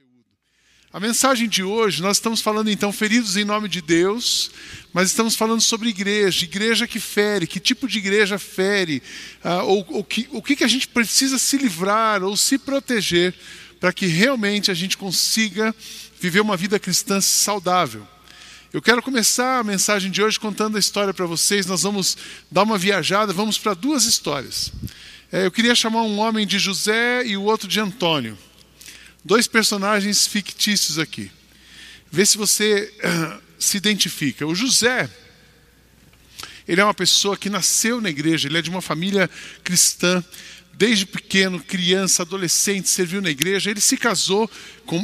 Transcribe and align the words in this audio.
conteúdo. 0.00 0.24
A 0.92 0.98
mensagem 0.98 1.46
de 1.46 1.62
hoje, 1.62 2.00
nós 2.00 2.16
estamos 2.16 2.40
falando 2.40 2.70
então 2.70 2.90
feridos 2.90 3.36
em 3.36 3.44
nome 3.44 3.68
de 3.68 3.82
Deus, 3.82 4.50
mas 4.94 5.08
estamos 5.08 5.36
falando 5.36 5.60
sobre 5.60 5.90
igreja, 5.90 6.44
igreja 6.44 6.86
que 6.86 6.98
fere, 6.98 7.46
que 7.46 7.60
tipo 7.60 7.86
de 7.86 7.98
igreja 7.98 8.38
fere, 8.38 9.02
uh, 9.44 9.64
ou, 9.66 9.86
ou 9.90 10.04
que, 10.04 10.26
o 10.32 10.42
que, 10.42 10.56
que 10.56 10.64
a 10.64 10.68
gente 10.68 10.88
precisa 10.88 11.38
se 11.38 11.58
livrar 11.58 12.22
ou 12.22 12.34
se 12.36 12.56
proteger 12.56 13.34
para 13.78 13.92
que 13.92 14.06
realmente 14.06 14.70
a 14.70 14.74
gente 14.74 14.96
consiga 14.96 15.74
viver 16.18 16.40
uma 16.40 16.56
vida 16.56 16.78
cristã 16.78 17.20
saudável. 17.20 18.06
Eu 18.72 18.80
quero 18.80 19.02
começar 19.02 19.58
a 19.58 19.64
mensagem 19.64 20.10
de 20.10 20.22
hoje 20.22 20.40
contando 20.40 20.76
a 20.76 20.80
história 20.80 21.12
para 21.12 21.26
vocês. 21.26 21.66
Nós 21.66 21.82
vamos 21.82 22.16
dar 22.50 22.62
uma 22.62 22.78
viajada, 22.78 23.32
vamos 23.32 23.58
para 23.58 23.74
duas 23.74 24.04
histórias. 24.04 24.72
É, 25.32 25.46
eu 25.46 25.50
queria 25.50 25.74
chamar 25.74 26.02
um 26.02 26.18
homem 26.20 26.46
de 26.46 26.58
José 26.58 27.26
e 27.26 27.36
o 27.36 27.42
outro 27.42 27.68
de 27.68 27.80
Antônio 27.80 28.38
dois 29.24 29.46
personagens 29.46 30.26
fictícios 30.26 30.98
aqui. 30.98 31.30
Vê 32.10 32.24
se 32.26 32.36
você 32.36 32.92
uh, 33.04 33.42
se 33.58 33.76
identifica. 33.76 34.46
O 34.46 34.54
José, 34.54 35.08
ele 36.66 36.80
é 36.80 36.84
uma 36.84 36.94
pessoa 36.94 37.36
que 37.36 37.50
nasceu 37.50 38.00
na 38.00 38.10
igreja, 38.10 38.48
ele 38.48 38.58
é 38.58 38.62
de 38.62 38.70
uma 38.70 38.82
família 38.82 39.28
cristã. 39.62 40.24
Desde 40.72 41.04
pequeno, 41.04 41.60
criança, 41.60 42.22
adolescente, 42.22 42.88
serviu 42.88 43.20
na 43.20 43.28
igreja. 43.28 43.70
Ele 43.70 43.82
se 43.82 43.98
casou, 43.98 44.50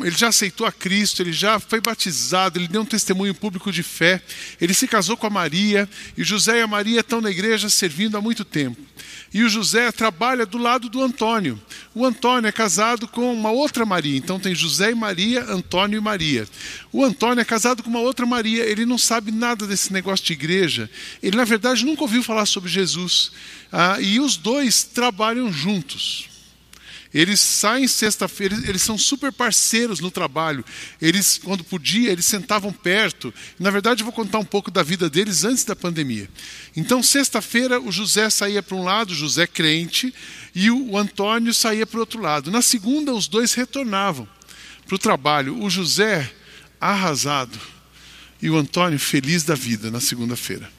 ele 0.05 0.17
já 0.17 0.29
aceitou 0.29 0.67
a 0.67 0.73
Cristo, 0.73 1.23
ele 1.23 1.33
já 1.33 1.61
foi 1.61 1.81
batizado, 1.81 2.59
ele 2.59 2.67
deu 2.67 2.83
um 2.83 2.87
testemunho 2.87 3.35
público 3.35 3.71
de 3.71 3.83
fé. 3.83 4.21
Ele 4.61 4.75
se 4.75 4.89
casou 4.89 5.17
com 5.17 5.27
a 5.27 5.31
Maria, 5.31 5.89
e 6.17 6.25
José 6.25 6.59
e 6.59 6.63
a 6.63 6.67
Maria 6.67 7.01
estão 7.01 7.21
na 7.21 7.31
igreja 7.31 7.69
servindo 7.69 8.17
há 8.17 8.21
muito 8.21 8.45
tempo. 8.45 8.81
E 9.33 9.43
o 9.43 9.49
José 9.49 9.93
trabalha 9.93 10.47
do 10.47 10.57
lado 10.57 10.89
do 10.89 11.03
Antônio. 11.03 11.61
O 11.95 12.05
Antônio 12.05 12.49
é 12.49 12.53
casado 12.53 13.07
com 13.07 13.33
uma 13.33 13.51
outra 13.51 13.85
Maria. 13.85 14.17
Então 14.17 14.41
tem 14.41 14.55
José 14.55 14.91
e 14.91 14.95
Maria, 14.95 15.45
Antônio 15.45 15.99
e 15.99 16.01
Maria. 16.01 16.49
O 16.93 17.05
Antônio 17.05 17.41
é 17.41 17.45
casado 17.45 17.83
com 17.83 17.91
uma 17.91 18.01
outra 18.01 18.25
Maria. 18.25 18.65
Ele 18.65 18.87
não 18.87 18.99
sabe 18.99 19.31
nada 19.31 19.67
desse 19.67 19.93
negócio 19.93 20.25
de 20.25 20.33
igreja. 20.33 20.89
Ele, 21.23 21.37
na 21.37 21.45
verdade, 21.45 21.85
nunca 21.85 22.03
ouviu 22.03 22.23
falar 22.23 22.47
sobre 22.47 22.71
Jesus. 22.71 23.31
Ah, 23.71 23.99
e 24.01 24.21
os 24.21 24.37
dois 24.37 24.85
trabalham 24.85 25.53
juntos. 25.53 26.36
Eles 27.17 27.41
saem 27.41 27.89
sexta-feira, 27.89 28.55
eles 28.69 28.83
são 28.83 28.99
super 28.99 29.33
parceiros 29.33 30.01
no 30.01 30.11
trabalho. 30.11 30.63
Eles, 31.01 31.41
quando 31.43 31.65
podia, 31.65 32.13
eles 32.13 32.27
sentavam 32.27 32.71
perto. 32.71 33.33
Na 33.59 33.71
verdade, 33.71 34.03
eu 34.03 34.05
vou 34.05 34.13
contar 34.13 34.39
um 34.39 34.45
pouco 34.45 34.71
da 34.71 34.83
vida 34.83 35.09
deles 35.09 35.43
antes 35.43 35.65
da 35.65 35.75
pandemia. 35.75 36.29
Então, 36.77 37.03
sexta-feira, 37.03 37.81
o 37.81 37.91
José 37.91 38.29
saía 38.29 38.63
para 38.63 38.77
um 38.77 38.85
lado, 38.85 39.15
José 39.15 39.47
crente, 39.47 40.13
e 40.55 40.71
o 40.71 40.99
Antônio 40.99 41.55
saía 41.55 41.87
para 41.87 41.97
o 41.97 42.01
outro 42.01 42.21
lado. 42.21 42.51
Na 42.51 42.61
segunda, 42.61 43.15
os 43.15 43.27
dois 43.27 43.55
retornavam 43.55 44.29
para 44.87 44.97
o 44.97 44.99
trabalho. 44.99 45.59
O 45.65 45.71
José 45.71 46.31
arrasado 46.79 47.59
e 48.43 48.51
o 48.51 48.59
Antônio 48.59 48.99
feliz 48.99 49.43
da 49.43 49.55
vida 49.55 49.91
na 49.91 50.01
segunda-feira. 50.01 50.76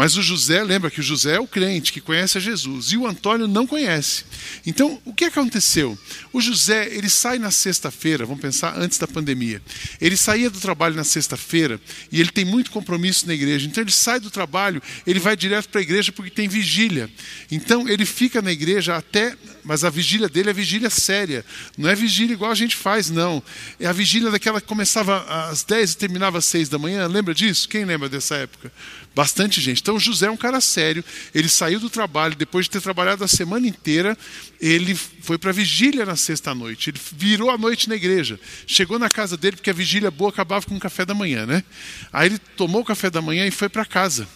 Mas 0.00 0.16
o 0.16 0.22
José, 0.22 0.64
lembra 0.64 0.90
que 0.90 1.00
o 1.00 1.02
José 1.02 1.36
é 1.36 1.38
o 1.38 1.46
crente 1.46 1.92
que 1.92 2.00
conhece 2.00 2.38
a 2.38 2.40
Jesus 2.40 2.90
e 2.90 2.96
o 2.96 3.06
Antônio 3.06 3.46
não 3.46 3.66
conhece. 3.66 4.24
Então, 4.66 4.98
o 5.04 5.12
que 5.12 5.26
aconteceu? 5.26 5.98
O 6.32 6.40
José, 6.40 6.88
ele 6.90 7.10
sai 7.10 7.38
na 7.38 7.50
sexta-feira, 7.50 8.24
vamos 8.24 8.40
pensar 8.40 8.78
antes 8.78 8.96
da 8.96 9.06
pandemia. 9.06 9.60
Ele 10.00 10.16
saía 10.16 10.48
do 10.48 10.58
trabalho 10.58 10.96
na 10.96 11.04
sexta-feira 11.04 11.78
e 12.10 12.18
ele 12.18 12.30
tem 12.30 12.46
muito 12.46 12.70
compromisso 12.70 13.26
na 13.26 13.34
igreja. 13.34 13.66
Então, 13.66 13.82
ele 13.84 13.92
sai 13.92 14.18
do 14.18 14.30
trabalho, 14.30 14.82
ele 15.06 15.20
vai 15.20 15.36
direto 15.36 15.68
para 15.68 15.82
a 15.82 15.84
igreja 15.84 16.10
porque 16.12 16.30
tem 16.30 16.48
vigília. 16.48 17.10
Então, 17.50 17.86
ele 17.86 18.06
fica 18.06 18.40
na 18.40 18.50
igreja 18.50 18.96
até. 18.96 19.36
Mas 19.64 19.84
a 19.84 19.90
vigília 19.90 20.28
dele 20.28 20.50
é 20.50 20.52
vigília 20.52 20.90
séria. 20.90 21.44
Não 21.76 21.88
é 21.88 21.94
vigília 21.94 22.32
igual 22.34 22.50
a 22.50 22.54
gente 22.54 22.76
faz, 22.76 23.10
não. 23.10 23.42
É 23.78 23.86
a 23.86 23.92
vigília 23.92 24.30
daquela 24.30 24.60
que 24.60 24.66
começava 24.66 25.24
às 25.48 25.62
10 25.62 25.92
e 25.92 25.96
terminava 25.96 26.38
às 26.38 26.44
6 26.46 26.68
da 26.68 26.78
manhã. 26.78 27.06
Lembra 27.06 27.34
disso? 27.34 27.68
Quem 27.68 27.84
lembra 27.84 28.08
dessa 28.08 28.36
época? 28.36 28.72
Bastante 29.14 29.60
gente. 29.60 29.80
Então, 29.80 29.98
José 29.98 30.26
é 30.26 30.30
um 30.30 30.36
cara 30.36 30.60
sério. 30.60 31.04
Ele 31.34 31.48
saiu 31.48 31.80
do 31.80 31.90
trabalho, 31.90 32.36
depois 32.36 32.66
de 32.66 32.70
ter 32.70 32.80
trabalhado 32.80 33.24
a 33.24 33.28
semana 33.28 33.66
inteira, 33.66 34.16
ele 34.60 34.94
foi 34.94 35.36
para 35.36 35.50
a 35.50 35.52
vigília 35.52 36.06
na 36.06 36.16
sexta-noite. 36.16 36.90
Ele 36.90 37.00
virou 37.16 37.50
a 37.50 37.58
noite 37.58 37.88
na 37.88 37.96
igreja. 37.96 38.38
Chegou 38.66 38.98
na 38.98 39.10
casa 39.10 39.36
dele, 39.36 39.56
porque 39.56 39.70
a 39.70 39.74
vigília 39.74 40.10
boa 40.10 40.30
acabava 40.30 40.64
com 40.64 40.76
o 40.76 40.80
café 40.80 41.04
da 41.04 41.14
manhã, 41.14 41.44
né? 41.44 41.64
Aí 42.12 42.28
ele 42.28 42.38
tomou 42.56 42.82
o 42.82 42.84
café 42.84 43.10
da 43.10 43.20
manhã 43.20 43.46
e 43.46 43.50
foi 43.50 43.68
para 43.68 43.84
casa. 43.84 44.28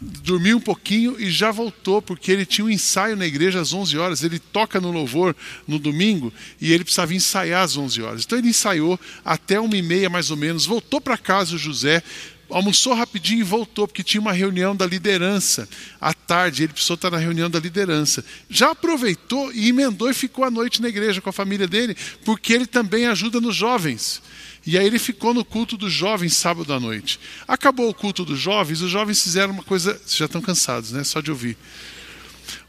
Dormiu 0.00 0.56
um 0.56 0.60
pouquinho 0.60 1.20
e 1.20 1.30
já 1.30 1.50
voltou, 1.50 2.00
porque 2.00 2.32
ele 2.32 2.46
tinha 2.46 2.64
um 2.64 2.70
ensaio 2.70 3.16
na 3.16 3.26
igreja 3.26 3.60
às 3.60 3.72
11 3.72 3.98
horas. 3.98 4.22
Ele 4.22 4.38
toca 4.38 4.80
no 4.80 4.90
louvor 4.90 5.36
no 5.68 5.78
domingo 5.78 6.32
e 6.60 6.72
ele 6.72 6.84
precisava 6.84 7.14
ensaiar 7.14 7.64
às 7.64 7.76
11 7.76 8.02
horas. 8.02 8.24
Então 8.24 8.38
ele 8.38 8.48
ensaiou 8.48 8.98
até 9.24 9.60
uma 9.60 9.76
e 9.76 9.82
meia 9.82 10.08
mais 10.08 10.30
ou 10.30 10.36
menos. 10.36 10.64
Voltou 10.64 11.00
para 11.00 11.18
casa 11.18 11.54
o 11.54 11.58
José 11.58 12.02
almoçou 12.50 12.94
rapidinho 12.94 13.40
e 13.40 13.44
voltou, 13.44 13.86
porque 13.86 14.02
tinha 14.02 14.20
uma 14.20 14.32
reunião 14.32 14.74
da 14.74 14.86
liderança 14.86 15.68
à 16.00 16.12
tarde, 16.12 16.64
ele 16.64 16.72
precisou 16.72 16.94
estar 16.94 17.10
na 17.10 17.18
reunião 17.18 17.48
da 17.48 17.58
liderança. 17.58 18.24
Já 18.48 18.72
aproveitou 18.72 19.52
e 19.52 19.68
emendou 19.68 20.10
e 20.10 20.14
ficou 20.14 20.44
à 20.44 20.50
noite 20.50 20.82
na 20.82 20.88
igreja 20.88 21.20
com 21.20 21.30
a 21.30 21.32
família 21.32 21.66
dele, 21.66 21.96
porque 22.24 22.52
ele 22.52 22.66
também 22.66 23.06
ajuda 23.06 23.40
nos 23.40 23.54
jovens. 23.54 24.20
E 24.66 24.78
aí 24.78 24.86
ele 24.86 24.98
ficou 24.98 25.32
no 25.32 25.44
culto 25.44 25.76
dos 25.76 25.92
jovens 25.92 26.34
sábado 26.34 26.72
à 26.72 26.80
noite. 26.80 27.18
Acabou 27.48 27.88
o 27.88 27.94
culto 27.94 28.24
dos 28.24 28.38
jovens, 28.38 28.80
os 28.80 28.90
jovens 28.90 29.22
fizeram 29.22 29.52
uma 29.52 29.62
coisa. 29.62 29.94
Vocês 29.94 30.16
já 30.16 30.26
estão 30.26 30.40
cansados, 30.40 30.92
né? 30.92 31.02
Só 31.02 31.20
de 31.20 31.30
ouvir. 31.30 31.56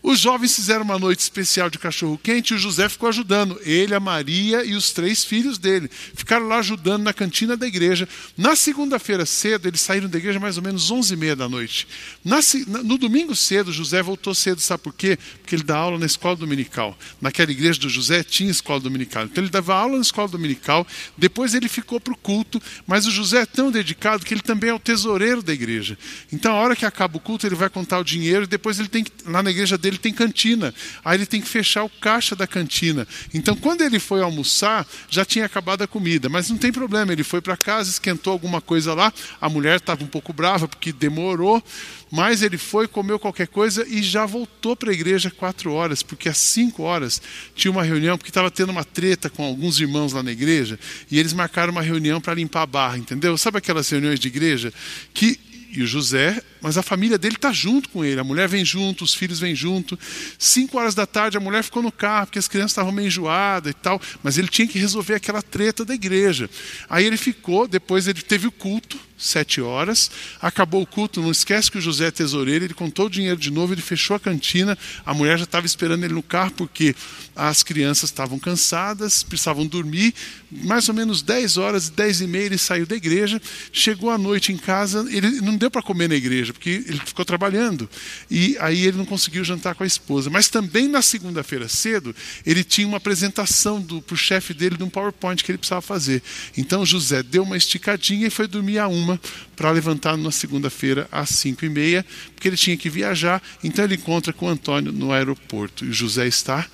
Os 0.03 0.19
jovens 0.19 0.55
fizeram 0.55 0.83
uma 0.83 0.97
noite 0.97 1.19
especial 1.19 1.69
de 1.69 1.77
cachorro 1.77 2.17
quente 2.17 2.51
e 2.51 2.55
o 2.55 2.59
José 2.59 2.89
ficou 2.89 3.09
ajudando. 3.09 3.59
Ele, 3.63 3.93
a 3.93 3.99
Maria 3.99 4.63
e 4.63 4.73
os 4.73 4.91
três 4.91 5.23
filhos 5.23 5.57
dele. 5.57 5.89
Ficaram 6.13 6.47
lá 6.47 6.57
ajudando 6.59 7.03
na 7.03 7.13
cantina 7.13 7.55
da 7.55 7.67
igreja. 7.67 8.07
Na 8.37 8.55
segunda-feira 8.55 9.25
cedo, 9.25 9.67
eles 9.67 9.81
saíram 9.81 10.09
da 10.09 10.17
igreja 10.17 10.39
mais 10.39 10.57
ou 10.57 10.63
menos 10.63 10.89
11 10.89 11.13
e 11.13 11.17
meia 11.17 11.35
da 11.35 11.47
noite. 11.47 11.87
Na, 12.23 12.39
no 12.83 12.97
domingo 12.97 13.35
cedo, 13.35 13.71
José 13.71 14.01
voltou 14.01 14.33
cedo, 14.33 14.59
sabe 14.59 14.83
por 14.83 14.93
quê? 14.93 15.17
Porque 15.41 15.55
ele 15.55 15.63
dá 15.63 15.77
aula 15.77 15.99
na 15.99 16.05
escola 16.05 16.35
dominical. 16.35 16.97
Naquela 17.19 17.51
igreja 17.51 17.79
do 17.79 17.89
José 17.89 18.23
tinha 18.23 18.49
escola 18.49 18.79
dominical. 18.79 19.25
Então 19.25 19.43
ele 19.43 19.51
dava 19.51 19.75
aula 19.75 19.95
na 19.95 20.01
escola 20.01 20.27
dominical, 20.27 20.85
depois 21.17 21.53
ele 21.53 21.67
ficou 21.67 21.99
para 21.99 22.13
o 22.13 22.17
culto, 22.17 22.61
mas 22.87 23.05
o 23.05 23.11
José 23.11 23.41
é 23.41 23.45
tão 23.45 23.71
dedicado 23.71 24.25
que 24.25 24.33
ele 24.33 24.41
também 24.41 24.69
é 24.69 24.73
o 24.73 24.79
tesoureiro 24.79 25.41
da 25.41 25.53
igreja. 25.53 25.97
Então 26.31 26.53
a 26.53 26.59
hora 26.59 26.75
que 26.75 26.85
acaba 26.85 27.17
o 27.17 27.19
culto, 27.19 27.45
ele 27.45 27.55
vai 27.55 27.69
contar 27.69 27.99
o 27.99 28.03
dinheiro 28.03 28.43
e 28.43 28.47
depois 28.47 28.79
ele 28.79 28.89
tem 28.89 29.03
que, 29.03 29.11
lá 29.25 29.43
na 29.43 29.51
igreja 29.51 29.70
dele, 29.77 29.95
ele 29.95 30.01
tem 30.01 30.13
cantina. 30.13 30.73
Aí 31.03 31.17
ele 31.17 31.25
tem 31.25 31.41
que 31.41 31.47
fechar 31.47 31.83
o 31.83 31.89
caixa 31.89 32.35
da 32.35 32.47
cantina. 32.47 33.07
Então, 33.33 33.55
quando 33.55 33.81
ele 33.81 33.99
foi 33.99 34.21
almoçar, 34.21 34.87
já 35.09 35.25
tinha 35.25 35.45
acabado 35.45 35.81
a 35.81 35.87
comida. 35.87 36.29
Mas 36.29 36.49
não 36.49 36.57
tem 36.57 36.71
problema, 36.71 37.11
ele 37.11 37.23
foi 37.23 37.41
para 37.41 37.57
casa, 37.57 37.89
esquentou 37.89 38.33
alguma 38.33 38.61
coisa 38.61 38.93
lá. 38.93 39.13
A 39.39 39.49
mulher 39.49 39.77
estava 39.77 40.03
um 40.03 40.07
pouco 40.07 40.33
brava 40.33 40.67
porque 40.67 40.91
demorou. 40.91 41.63
Mas 42.11 42.41
ele 42.41 42.57
foi, 42.57 42.89
comeu 42.89 43.17
qualquer 43.17 43.47
coisa 43.47 43.87
e 43.87 44.03
já 44.03 44.25
voltou 44.25 44.75
para 44.75 44.91
a 44.91 44.93
igreja 44.93 45.31
quatro 45.31 45.71
horas, 45.71 46.03
porque 46.03 46.27
às 46.27 46.37
cinco 46.37 46.83
horas 46.83 47.21
tinha 47.55 47.71
uma 47.71 47.83
reunião, 47.83 48.17
porque 48.17 48.29
estava 48.29 48.51
tendo 48.51 48.69
uma 48.69 48.83
treta 48.83 49.29
com 49.29 49.45
alguns 49.45 49.79
irmãos 49.79 50.11
lá 50.11 50.21
na 50.21 50.31
igreja, 50.31 50.77
e 51.09 51.17
eles 51.17 51.31
marcaram 51.31 51.71
uma 51.71 51.81
reunião 51.81 52.19
para 52.19 52.33
limpar 52.33 52.63
a 52.63 52.65
barra, 52.65 52.97
entendeu? 52.97 53.37
Sabe 53.37 53.59
aquelas 53.59 53.89
reuniões 53.89 54.19
de 54.19 54.27
igreja 54.27 54.73
que 55.13 55.39
e 55.71 55.81
o 55.81 55.87
José, 55.87 56.41
mas 56.61 56.77
a 56.77 56.83
família 56.83 57.17
dele 57.17 57.35
está 57.35 57.51
junto 57.51 57.89
com 57.89 58.05
ele. 58.05 58.19
A 58.19 58.23
mulher 58.23 58.47
vem 58.47 58.63
junto, 58.63 59.03
os 59.03 59.13
filhos 59.13 59.39
vêm 59.39 59.55
junto. 59.55 59.97
Cinco 60.37 60.77
horas 60.77 60.93
da 60.93 61.05
tarde 61.05 61.37
a 61.37 61.39
mulher 61.39 61.63
ficou 61.63 61.81
no 61.81 61.91
carro 61.91 62.27
porque 62.27 62.39
as 62.39 62.47
crianças 62.47 62.71
estavam 62.71 62.91
meio 62.91 63.07
enjoadas 63.07 63.71
e 63.71 63.73
tal, 63.73 64.01
mas 64.23 64.37
ele 64.37 64.47
tinha 64.47 64.67
que 64.67 64.79
resolver 64.79 65.15
aquela 65.15 65.41
treta 65.41 65.83
da 65.83 65.93
igreja. 65.93 66.49
Aí 66.89 67.05
ele 67.05 67.17
ficou, 67.17 67.67
depois 67.67 68.07
ele 68.07 68.21
teve 68.21 68.47
o 68.47 68.51
culto 68.51 68.97
sete 69.21 69.61
horas. 69.61 70.09
Acabou 70.41 70.81
o 70.81 70.87
culto, 70.87 71.21
não 71.21 71.31
esquece 71.31 71.69
que 71.69 71.77
o 71.77 71.81
José 71.81 72.07
é 72.07 72.11
tesoureiro, 72.11 72.65
ele 72.65 72.73
contou 72.73 73.05
o 73.05 73.09
dinheiro 73.09 73.39
de 73.39 73.51
novo, 73.51 73.73
ele 73.73 73.81
fechou 73.81 74.15
a 74.15 74.19
cantina. 74.19 74.77
A 75.05 75.13
mulher 75.13 75.37
já 75.37 75.43
estava 75.43 75.65
esperando 75.65 76.03
ele 76.03 76.13
no 76.13 76.23
carro 76.23 76.51
porque 76.51 76.95
as 77.35 77.63
crianças 77.63 78.09
estavam 78.09 78.39
cansadas, 78.39 79.23
precisavam 79.23 79.65
dormir. 79.65 80.13
Mais 80.51 80.89
ou 80.89 80.95
menos 80.95 81.21
10 81.21 81.57
horas, 81.57 81.89
10 81.89 82.21
e 82.21 82.27
meia, 82.27 82.45
ele 82.45 82.57
saiu 82.57 82.85
da 82.85 82.95
igreja. 82.95 83.41
Chegou 83.71 84.09
à 84.09 84.17
noite 84.17 84.51
em 84.51 84.57
casa, 84.57 85.05
ele 85.09 85.41
não 85.41 85.55
deu 85.55 85.69
para 85.69 85.81
comer 85.81 86.09
na 86.09 86.15
igreja, 86.15 86.50
porque 86.51 86.83
ele 86.87 86.99
ficou 87.05 87.25
trabalhando. 87.25 87.89
E 88.29 88.57
aí 88.59 88.85
ele 88.85 88.97
não 88.97 89.05
conseguiu 89.05 89.43
jantar 89.43 89.75
com 89.75 89.83
a 89.83 89.87
esposa. 89.87 90.29
Mas 90.29 90.49
também 90.49 90.87
na 90.87 91.01
segunda-feira 91.01 91.67
cedo, 91.67 92.15
ele 92.45 92.63
tinha 92.63 92.87
uma 92.87 92.97
apresentação 92.97 93.81
para 93.81 94.13
o 94.13 94.17
chefe 94.17 94.53
dele 94.53 94.77
de 94.77 94.83
um 94.83 94.89
PowerPoint 94.89 95.43
que 95.43 95.51
ele 95.51 95.57
precisava 95.57 95.81
fazer. 95.81 96.21
Então 96.57 96.85
José 96.85 97.23
deu 97.23 97.43
uma 97.43 97.57
esticadinha 97.57 98.27
e 98.27 98.29
foi 98.29 98.47
dormir 98.47 98.79
a 98.79 98.87
uma 98.87 99.19
para 99.55 99.71
levantar 99.71 100.17
na 100.17 100.31
segunda-feira 100.31 101.07
às 101.11 101.29
cinco 101.29 101.65
e 101.65 101.69
meia, 101.69 102.05
porque 102.33 102.47
ele 102.47 102.57
tinha 102.57 102.77
que 102.77 102.89
viajar. 102.89 103.41
Então 103.63 103.85
ele 103.85 103.95
encontra 103.95 104.33
com 104.33 104.45
o 104.45 104.49
Antônio 104.49 104.91
no 104.91 105.11
aeroporto. 105.11 105.85
E 105.85 105.91
José 105.91 106.27
está 106.27 106.67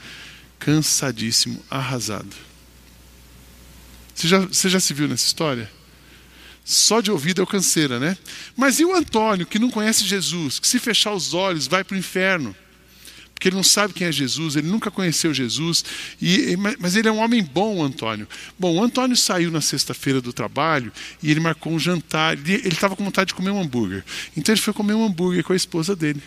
cansadíssimo, 0.59 1.63
arrasado. 1.69 2.35
Você 4.13 4.27
já, 4.27 4.39
você 4.39 4.69
já 4.69 4.79
se 4.79 4.93
viu 4.93 5.07
nessa 5.07 5.27
história? 5.27 5.76
Só 6.69 6.99
de 6.99 7.09
ouvido 7.09 7.39
é 7.39 7.43
o 7.45 7.47
canseira, 7.47 7.97
né? 7.97 8.17
Mas 8.53 8.77
e 8.77 8.83
o 8.83 8.93
Antônio, 8.93 9.45
que 9.45 9.57
não 9.57 9.71
conhece 9.71 10.03
Jesus, 10.03 10.59
que 10.59 10.67
se 10.67 10.79
fechar 10.79 11.13
os 11.13 11.33
olhos 11.33 11.65
vai 11.65 11.81
para 11.81 11.95
o 11.95 11.97
inferno? 11.97 12.53
porque 13.33 13.49
ele 13.49 13.55
não 13.55 13.63
sabe 13.63 13.93
quem 13.93 14.07
é 14.07 14.11
Jesus, 14.11 14.55
ele 14.55 14.67
nunca 14.67 14.89
conheceu 14.89 15.31
Jesus, 15.31 15.85
e, 16.19 16.57
mas 16.79 16.95
ele 16.95 17.07
é 17.07 17.11
um 17.11 17.19
homem 17.19 17.43
bom, 17.43 17.77
o 17.77 17.83
Antônio. 17.83 18.27
Bom, 18.57 18.75
o 18.75 18.83
Antônio 18.83 19.15
saiu 19.15 19.51
na 19.51 19.61
sexta-feira 19.61 20.19
do 20.19 20.33
trabalho 20.33 20.91
e 21.21 21.29
ele 21.29 21.39
marcou 21.39 21.71
um 21.71 21.77
jantar. 21.77 22.33
Ele 22.35 22.67
estava 22.67 22.95
com 22.95 23.05
vontade 23.05 23.27
de 23.27 23.35
comer 23.35 23.51
um 23.51 23.61
hambúrguer. 23.61 24.03
Então 24.35 24.55
ele 24.55 24.61
foi 24.61 24.73
comer 24.73 24.95
um 24.95 25.05
hambúrguer 25.05 25.43
com 25.43 25.53
a 25.53 25.55
esposa 25.55 25.95
dele. 25.95 26.19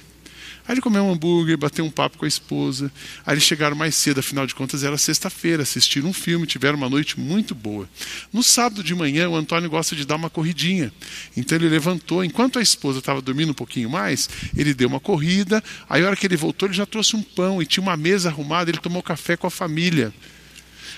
Aí 0.71 0.75
ele 0.75 0.81
comeu 0.81 1.03
um 1.03 1.11
hambúrguer, 1.11 1.59
bateu 1.59 1.85
um 1.85 1.91
papo 1.91 2.17
com 2.17 2.25
a 2.25 2.29
esposa. 2.29 2.93
Aí 3.27 3.35
eles 3.35 3.43
chegaram 3.43 3.75
mais 3.75 3.97
cedo, 3.97 4.21
afinal 4.21 4.47
de 4.47 4.55
contas 4.55 4.85
era 4.85 4.97
sexta-feira, 4.97 5.65
assistiram 5.65 6.09
um 6.09 6.13
filme, 6.13 6.47
tiveram 6.47 6.79
uma 6.79 6.89
noite 6.89 7.19
muito 7.19 7.57
boa. 7.57 7.91
No 8.33 8.41
sábado 8.41 8.85
de 8.85 8.95
manhã, 8.95 9.29
o 9.29 9.35
Antônio 9.35 9.69
gosta 9.69 9.97
de 9.97 10.05
dar 10.07 10.15
uma 10.15 10.31
corridinha. 10.31 10.93
Então 11.37 11.59
ele 11.59 11.69
levantou, 11.69 12.23
enquanto 12.23 12.61
a 12.61 12.63
esposa 12.63 13.01
estava 13.01 13.21
dormindo 13.21 13.51
um 13.51 13.55
pouquinho 13.55 13.91
mais, 13.91 14.31
ele 14.57 14.73
deu 14.73 14.87
uma 14.87 15.01
corrida. 15.01 15.61
Aí 15.89 16.05
a 16.05 16.07
hora 16.07 16.15
que 16.15 16.25
ele 16.25 16.37
voltou, 16.37 16.69
ele 16.69 16.77
já 16.77 16.87
trouxe 16.87 17.17
um 17.17 17.23
pão 17.25 17.61
e 17.61 17.67
tinha 17.67 17.83
uma 17.83 17.97
mesa 17.97 18.29
arrumada, 18.29 18.71
ele 18.71 18.79
tomou 18.79 19.03
café 19.03 19.37
com 19.37 19.49
a 19.49 19.51
família. 19.51 20.15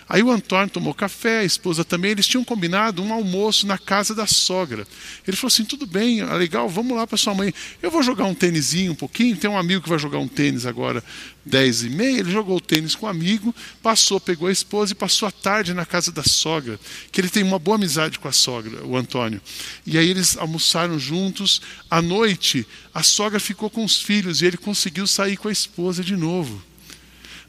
Aí 0.08 0.22
o 0.22 0.31
Antônio 0.31 0.69
tomou 0.69 0.93
café, 0.94 1.38
a 1.38 1.44
esposa 1.44 1.84
também, 1.84 2.10
eles 2.10 2.26
tinham 2.26 2.44
combinado 2.44 3.02
um 3.02 3.12
almoço 3.12 3.66
na 3.66 3.78
casa 3.78 4.14
da 4.14 4.26
sogra. 4.26 4.87
Ele 5.26 5.37
falou 5.37 5.49
assim: 5.49 5.64
tudo 5.64 5.87
bem, 5.87 6.20
é 6.20 6.34
legal, 6.34 6.69
vamos 6.69 6.96
lá 6.96 7.06
para 7.06 7.16
sua 7.16 7.34
mãe. 7.34 7.52
Eu 7.82 7.90
vou 7.90 8.02
jogar 8.02 8.25
um 8.25 8.34
tênisinho 8.34 8.93
um 8.93 8.96
pouquinho. 8.96 9.37
Tem 9.37 9.49
um 9.49 9.58
amigo 9.58 9.82
que 9.82 9.88
vai 9.88 9.99
jogar 9.99 10.19
um 10.19 10.28
tênis 10.28 10.66
agora, 10.66 11.02
10 11.44 11.84
e 11.84 11.90
meia. 11.90 12.20
Ele 12.20 12.31
jogou 12.31 12.56
o 12.56 12.60
tênis 12.60 12.94
com 12.94 13.06
um 13.06 13.08
amigo, 13.08 13.54
passou, 13.82 14.20
pegou 14.20 14.49
a 14.49 14.52
esposa 14.52 14.93
e 14.93 14.94
passou 14.94 15.28
a 15.28 15.32
tarde 15.32 15.75
na 15.75 15.87
casa 15.87 16.10
da 16.12 16.22
sogra, 16.22 16.78
que 17.10 17.20
ele 17.20 17.28
tem 17.28 17.43
uma 17.43 17.58
boa 17.58 17.76
amizade 17.76 18.19
com 18.19 18.28
a 18.28 18.32
sogra, 18.32 18.84
o 18.84 18.96
Antônio. 18.96 19.40
E 19.87 19.98
aí 19.98 20.08
eles 20.08 20.37
almoçaram 20.37 20.98
juntos. 20.98 21.60
À 21.90 22.02
noite, 22.02 22.66
a 22.94 23.02
sogra 23.02 23.40
ficou 23.40 23.70
com 23.70 23.84
os 23.84 24.00
filhos 24.00 24.43
e 24.43 24.46
ele 24.46 24.56
conseguiu 24.56 25.06
sair 25.06 25.37
com 25.37 25.48
a 25.48 25.52
esposa 25.52 26.02
de 26.02 26.16
novo. 26.16 26.71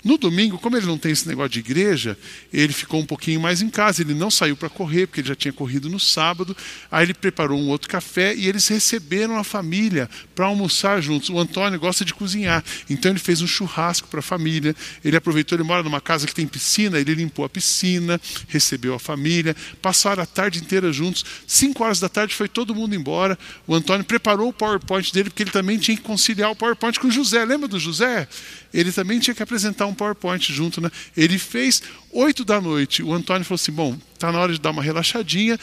No 0.04 0.18
domingo, 0.18 0.60
como 0.60 0.76
ele 0.76 0.86
não 0.86 0.98
tem 0.98 1.14
esse 1.14 1.26
negócio 1.28 1.52
de 1.52 1.60
igreja, 1.60 2.18
ele 2.52 2.74
ficou 2.74 3.00
um 3.00 3.06
pouquinho 3.06 3.40
mais 3.40 3.62
em 3.62 3.70
casa. 3.70 4.02
Ele 4.02 4.14
não 4.14 4.30
saiu 4.30 4.58
para 4.58 4.70
correr, 4.70 5.08
porque 5.08 5.22
ele 5.22 5.30
já 5.30 5.36
tinha 5.36 5.54
corrido 5.54 5.90
no 5.90 6.00
sábado. 6.00 6.56
Aí 6.92 7.06
ele 7.06 7.14
preparou 7.14 7.58
um 7.58 7.70
outro 7.70 7.88
café 7.88 8.36
e 8.36 8.48
eles 8.48 8.68
receberam 8.68 9.38
a 9.38 9.44
família 9.46 10.10
para 10.36 10.46
almoçar 10.46 11.02
juntos. 11.02 11.30
O 11.30 11.40
Antônio 11.40 11.80
gosta 11.80 12.04
de 12.04 12.14
cozinhar, 12.14 12.64
então 12.90 13.12
ele 13.12 13.20
fez 13.20 13.42
um 13.42 13.48
churrasco 13.48 14.08
para 14.10 14.20
a 14.20 14.24
família. 14.24 14.76
Ele 15.06 15.16
aproveitou, 15.16 15.56
ele 15.56 15.64
mora 15.64 15.82
numa 15.82 16.02
casa 16.02 16.28
que 16.28 16.36
tem 16.36 16.46
piscina, 16.46 17.00
ele 17.00 17.16
limpou 17.16 17.46
a 17.46 17.50
piscina, 17.50 18.20
recebeu 18.50 18.94
a 18.96 19.00
família, 19.00 19.56
passaram 19.82 20.22
a 20.22 20.26
tarde 20.26 20.60
inteira 20.60 20.92
juntos. 20.92 21.24
Cinco 21.48 21.84
horas 21.84 22.02
da 22.02 22.10
tarde 22.10 22.36
foi 22.36 22.50
todo 22.50 22.76
mundo 22.76 22.94
embora. 22.94 23.40
O 23.66 23.74
Antônio 23.74 24.04
preparou 24.04 24.50
o 24.50 24.54
PowerPoint 24.54 25.14
dele, 25.14 25.30
porque 25.30 25.44
ele 25.44 25.52
também 25.52 25.78
tinha 25.78 25.96
que 25.96 26.04
conciliar 26.04 26.52
o 26.52 26.56
PowerPoint 26.56 27.00
com 27.00 27.08
o 27.08 27.12
José. 27.12 27.46
Lembra 27.46 27.70
do 27.70 27.80
José? 27.80 28.28
Ele 28.74 28.92
também 28.92 29.20
tinha 29.20 29.36
que 29.36 29.44
apresentar 29.44 29.86
um 29.86 29.93
um 29.94 29.96
PowerPoint 29.96 30.52
junto, 30.52 30.82
né? 30.82 30.92
Ele 31.16 31.38
fez 31.38 31.82
oito 32.12 32.44
da 32.44 32.60
noite. 32.60 33.02
O 33.02 33.14
Antônio 33.14 33.46
falou 33.46 33.56
assim: 33.56 33.72
bom, 33.72 33.98
está 34.14 34.32
na 34.32 34.40
hora 34.40 34.52
de 34.52 34.60
dar 34.60 34.72
uma 34.72 34.84
relaxadinha. 34.84 35.60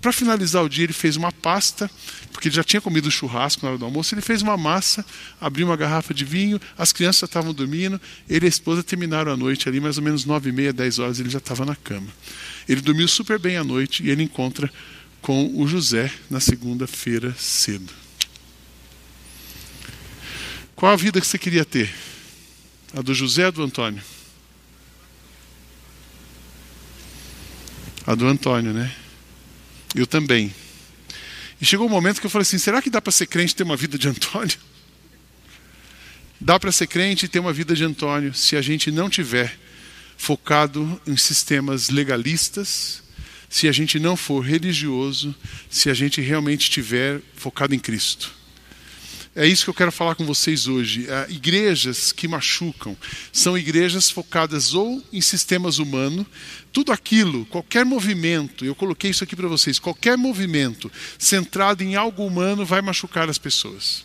Para 0.00 0.12
finalizar 0.12 0.64
o 0.64 0.68
dia, 0.68 0.82
ele 0.82 0.92
fez 0.92 1.16
uma 1.16 1.30
pasta, 1.30 1.88
porque 2.32 2.48
ele 2.48 2.56
já 2.56 2.64
tinha 2.64 2.80
comido 2.80 3.08
churrasco 3.08 3.64
na 3.64 3.70
hora 3.70 3.78
do 3.78 3.84
almoço. 3.84 4.12
Ele 4.12 4.20
fez 4.20 4.42
uma 4.42 4.56
massa, 4.56 5.06
abriu 5.40 5.64
uma 5.64 5.76
garrafa 5.76 6.12
de 6.12 6.24
vinho, 6.24 6.60
as 6.76 6.92
crianças 6.92 7.28
estavam 7.28 7.54
dormindo. 7.54 8.00
Ele 8.28 8.44
e 8.44 8.48
a 8.48 8.48
esposa 8.48 8.82
terminaram 8.82 9.30
a 9.30 9.36
noite 9.36 9.68
ali, 9.68 9.80
mais 9.80 9.98
ou 9.98 10.02
menos 10.02 10.24
nove 10.24 10.50
e 10.50 10.52
meia, 10.52 10.72
dez 10.72 10.98
horas, 10.98 11.20
ele 11.20 11.30
já 11.30 11.38
estava 11.38 11.64
na 11.64 11.76
cama. 11.76 12.08
Ele 12.68 12.80
dormiu 12.80 13.06
super 13.06 13.38
bem 13.38 13.56
à 13.56 13.62
noite 13.62 14.02
e 14.02 14.10
ele 14.10 14.24
encontra 14.24 14.68
com 15.20 15.52
o 15.54 15.68
José 15.68 16.12
na 16.28 16.40
segunda-feira 16.40 17.32
cedo. 17.38 17.92
Qual 20.74 20.92
a 20.92 20.96
vida 20.96 21.20
que 21.20 21.26
você 21.28 21.38
queria 21.38 21.64
ter? 21.64 21.94
A 22.94 23.00
do 23.00 23.14
José 23.14 23.46
ou 23.46 23.52
do 23.52 23.62
Antônio? 23.62 24.02
A 28.06 28.14
do 28.14 28.26
Antônio, 28.26 28.72
né? 28.72 28.94
Eu 29.94 30.06
também. 30.06 30.54
E 31.60 31.64
chegou 31.64 31.86
um 31.86 31.90
momento 31.90 32.20
que 32.20 32.26
eu 32.26 32.30
falei 32.30 32.42
assim: 32.42 32.58
será 32.58 32.82
que 32.82 32.90
dá 32.90 33.00
para 33.00 33.12
ser 33.12 33.26
crente 33.26 33.52
e 33.52 33.56
ter 33.56 33.62
uma 33.62 33.76
vida 33.76 33.96
de 33.96 34.08
Antônio? 34.08 34.58
Dá 36.44 36.58
para 36.58 36.72
ser 36.72 36.88
crente 36.88 37.26
e 37.26 37.28
ter 37.28 37.38
uma 37.38 37.52
vida 37.52 37.72
de 37.72 37.84
Antônio 37.84 38.34
se 38.34 38.56
a 38.56 38.60
gente 38.60 38.90
não 38.90 39.08
tiver 39.08 39.56
focado 40.16 41.00
em 41.06 41.16
sistemas 41.16 41.88
legalistas, 41.88 43.00
se 43.48 43.68
a 43.68 43.72
gente 43.72 44.00
não 44.00 44.16
for 44.16 44.40
religioso, 44.40 45.32
se 45.70 45.88
a 45.88 45.94
gente 45.94 46.20
realmente 46.20 46.62
estiver 46.62 47.20
focado 47.36 47.76
em 47.76 47.78
Cristo. 47.78 48.34
É 49.34 49.46
isso 49.46 49.64
que 49.64 49.70
eu 49.70 49.74
quero 49.74 49.90
falar 49.90 50.14
com 50.14 50.26
vocês 50.26 50.66
hoje. 50.66 51.06
É, 51.08 51.26
igrejas 51.30 52.12
que 52.12 52.28
machucam 52.28 52.94
são 53.32 53.56
igrejas 53.56 54.10
focadas 54.10 54.74
ou 54.74 55.02
em 55.10 55.22
sistemas 55.22 55.78
humanos, 55.78 56.26
tudo 56.70 56.92
aquilo, 56.92 57.46
qualquer 57.46 57.84
movimento, 57.84 58.64
eu 58.64 58.74
coloquei 58.74 59.10
isso 59.10 59.24
aqui 59.24 59.34
para 59.34 59.48
vocês, 59.48 59.78
qualquer 59.78 60.18
movimento 60.18 60.92
centrado 61.18 61.82
em 61.82 61.96
algo 61.96 62.26
humano 62.26 62.64
vai 62.64 62.82
machucar 62.82 63.28
as 63.30 63.38
pessoas. 63.38 64.04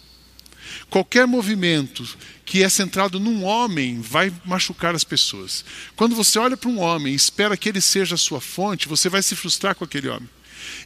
Qualquer 0.90 1.28
movimento 1.28 2.08
que 2.46 2.64
é 2.64 2.70
centrado 2.70 3.20
num 3.20 3.44
homem 3.44 4.00
vai 4.00 4.32
machucar 4.46 4.96
as 4.96 5.04
pessoas. 5.04 5.66
Quando 5.96 6.16
você 6.16 6.40
olha 6.40 6.56
para 6.56 6.70
um 6.70 6.80
homem 6.80 7.12
e 7.12 7.16
espera 7.16 7.58
que 7.58 7.68
ele 7.68 7.82
seja 7.82 8.16
a 8.16 8.18
sua 8.18 8.40
fonte, 8.40 8.88
você 8.88 9.10
vai 9.10 9.22
se 9.22 9.36
frustrar 9.36 9.76
com 9.76 9.84
aquele 9.84 10.08
homem. 10.08 10.30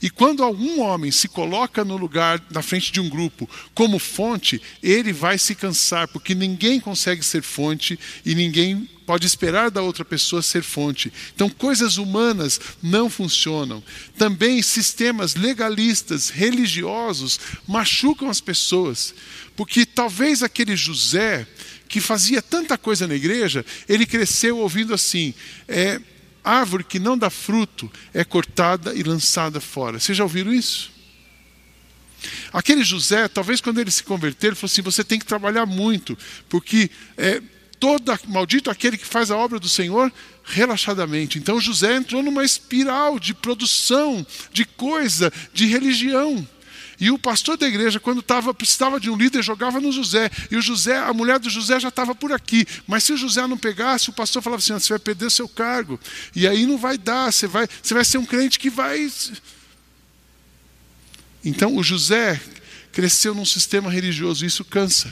E 0.01 0.09
quando 0.09 0.43
algum 0.43 0.81
homem 0.81 1.11
se 1.11 1.27
coloca 1.27 1.83
no 1.83 1.97
lugar, 1.97 2.43
na 2.51 2.61
frente 2.61 2.91
de 2.91 2.99
um 2.99 3.09
grupo, 3.09 3.49
como 3.73 3.99
fonte, 3.99 4.61
ele 4.81 5.13
vai 5.13 5.37
se 5.37 5.55
cansar, 5.55 6.07
porque 6.07 6.33
ninguém 6.35 6.79
consegue 6.79 7.23
ser 7.23 7.41
fonte 7.41 7.99
e 8.25 8.35
ninguém 8.35 8.87
pode 9.05 9.27
esperar 9.27 9.69
da 9.69 9.81
outra 9.81 10.05
pessoa 10.05 10.41
ser 10.41 10.63
fonte. 10.63 11.11
Então, 11.35 11.49
coisas 11.49 11.97
humanas 11.97 12.59
não 12.81 13.09
funcionam. 13.09 13.83
Também 14.17 14.61
sistemas 14.61 15.35
legalistas, 15.35 16.29
religiosos, 16.29 17.39
machucam 17.67 18.29
as 18.29 18.39
pessoas. 18.39 19.13
Porque 19.55 19.85
talvez 19.85 20.41
aquele 20.41 20.75
José, 20.75 21.45
que 21.87 21.99
fazia 21.99 22.41
tanta 22.41 22.77
coisa 22.77 23.05
na 23.05 23.13
igreja, 23.13 23.65
ele 23.89 24.05
cresceu 24.05 24.57
ouvindo 24.59 24.93
assim: 24.93 25.33
é, 25.67 25.99
árvore 26.43 26.83
que 26.83 26.99
não 26.99 27.17
dá 27.17 27.29
fruto 27.29 27.91
é 28.13 28.23
cortada 28.23 28.93
e 28.93 29.03
lançada 29.03 29.59
fora. 29.59 29.99
Vocês 29.99 30.17
já 30.17 30.23
ouviram 30.23 30.53
isso? 30.53 30.91
Aquele 32.53 32.83
José, 32.83 33.27
talvez 33.27 33.61
quando 33.61 33.79
ele 33.79 33.89
se 33.89 34.03
converter, 34.03 34.47
ele 34.47 34.55
falou 34.55 34.71
assim: 34.71 34.81
você 34.81 35.03
tem 35.03 35.19
que 35.19 35.25
trabalhar 35.25 35.65
muito, 35.65 36.17
porque 36.47 36.89
é, 37.17 37.41
toda, 37.79 38.19
maldito 38.27 38.69
aquele 38.69 38.97
que 38.97 39.05
faz 39.05 39.31
a 39.31 39.37
obra 39.37 39.59
do 39.59 39.67
Senhor 39.67 40.11
relaxadamente. 40.43 41.39
Então 41.39 41.59
José 41.59 41.95
entrou 41.95 42.21
numa 42.21 42.43
espiral 42.43 43.19
de 43.19 43.33
produção, 43.33 44.25
de 44.51 44.65
coisa, 44.65 45.31
de 45.53 45.65
religião. 45.65 46.47
E 47.01 47.09
o 47.09 47.17
pastor 47.17 47.57
da 47.57 47.67
igreja, 47.67 47.99
quando 47.99 48.21
tava, 48.21 48.53
precisava 48.53 48.99
de 48.99 49.09
um 49.09 49.17
líder, 49.17 49.41
jogava 49.41 49.81
no 49.81 49.91
José. 49.91 50.29
E 50.51 50.55
o 50.55 50.61
José, 50.61 50.95
a 50.99 51.11
mulher 51.11 51.39
do 51.39 51.49
José 51.49 51.79
já 51.79 51.87
estava 51.87 52.13
por 52.13 52.31
aqui. 52.31 52.63
Mas 52.85 53.03
se 53.03 53.11
o 53.11 53.17
José 53.17 53.47
não 53.47 53.57
pegasse, 53.57 54.11
o 54.11 54.13
pastor 54.13 54.39
falava 54.43 54.59
assim: 54.59 54.73
você 54.73 54.89
vai 54.89 54.99
perder 54.99 55.31
seu 55.31 55.49
cargo. 55.49 55.99
E 56.35 56.47
aí 56.47 56.67
não 56.67 56.77
vai 56.77 56.99
dar, 56.99 57.33
você 57.33 57.47
vai, 57.47 57.67
você 57.81 57.95
vai 57.95 58.05
ser 58.05 58.19
um 58.19 58.25
crente 58.25 58.59
que 58.59 58.69
vai. 58.69 59.11
Então 61.43 61.75
o 61.75 61.83
José 61.83 62.39
cresceu 62.91 63.33
num 63.33 63.45
sistema 63.45 63.89
religioso, 63.89 64.45
isso 64.45 64.63
cansa. 64.63 65.11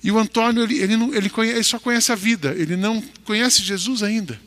E 0.00 0.12
o 0.12 0.18
Antônio, 0.18 0.62
ele, 0.62 0.78
ele, 0.78 0.96
não, 0.96 1.12
ele, 1.12 1.28
conhece, 1.28 1.56
ele 1.56 1.64
só 1.64 1.80
conhece 1.80 2.12
a 2.12 2.14
vida, 2.14 2.54
ele 2.56 2.76
não 2.76 3.02
conhece 3.24 3.64
Jesus 3.64 4.00
ainda. 4.00 4.40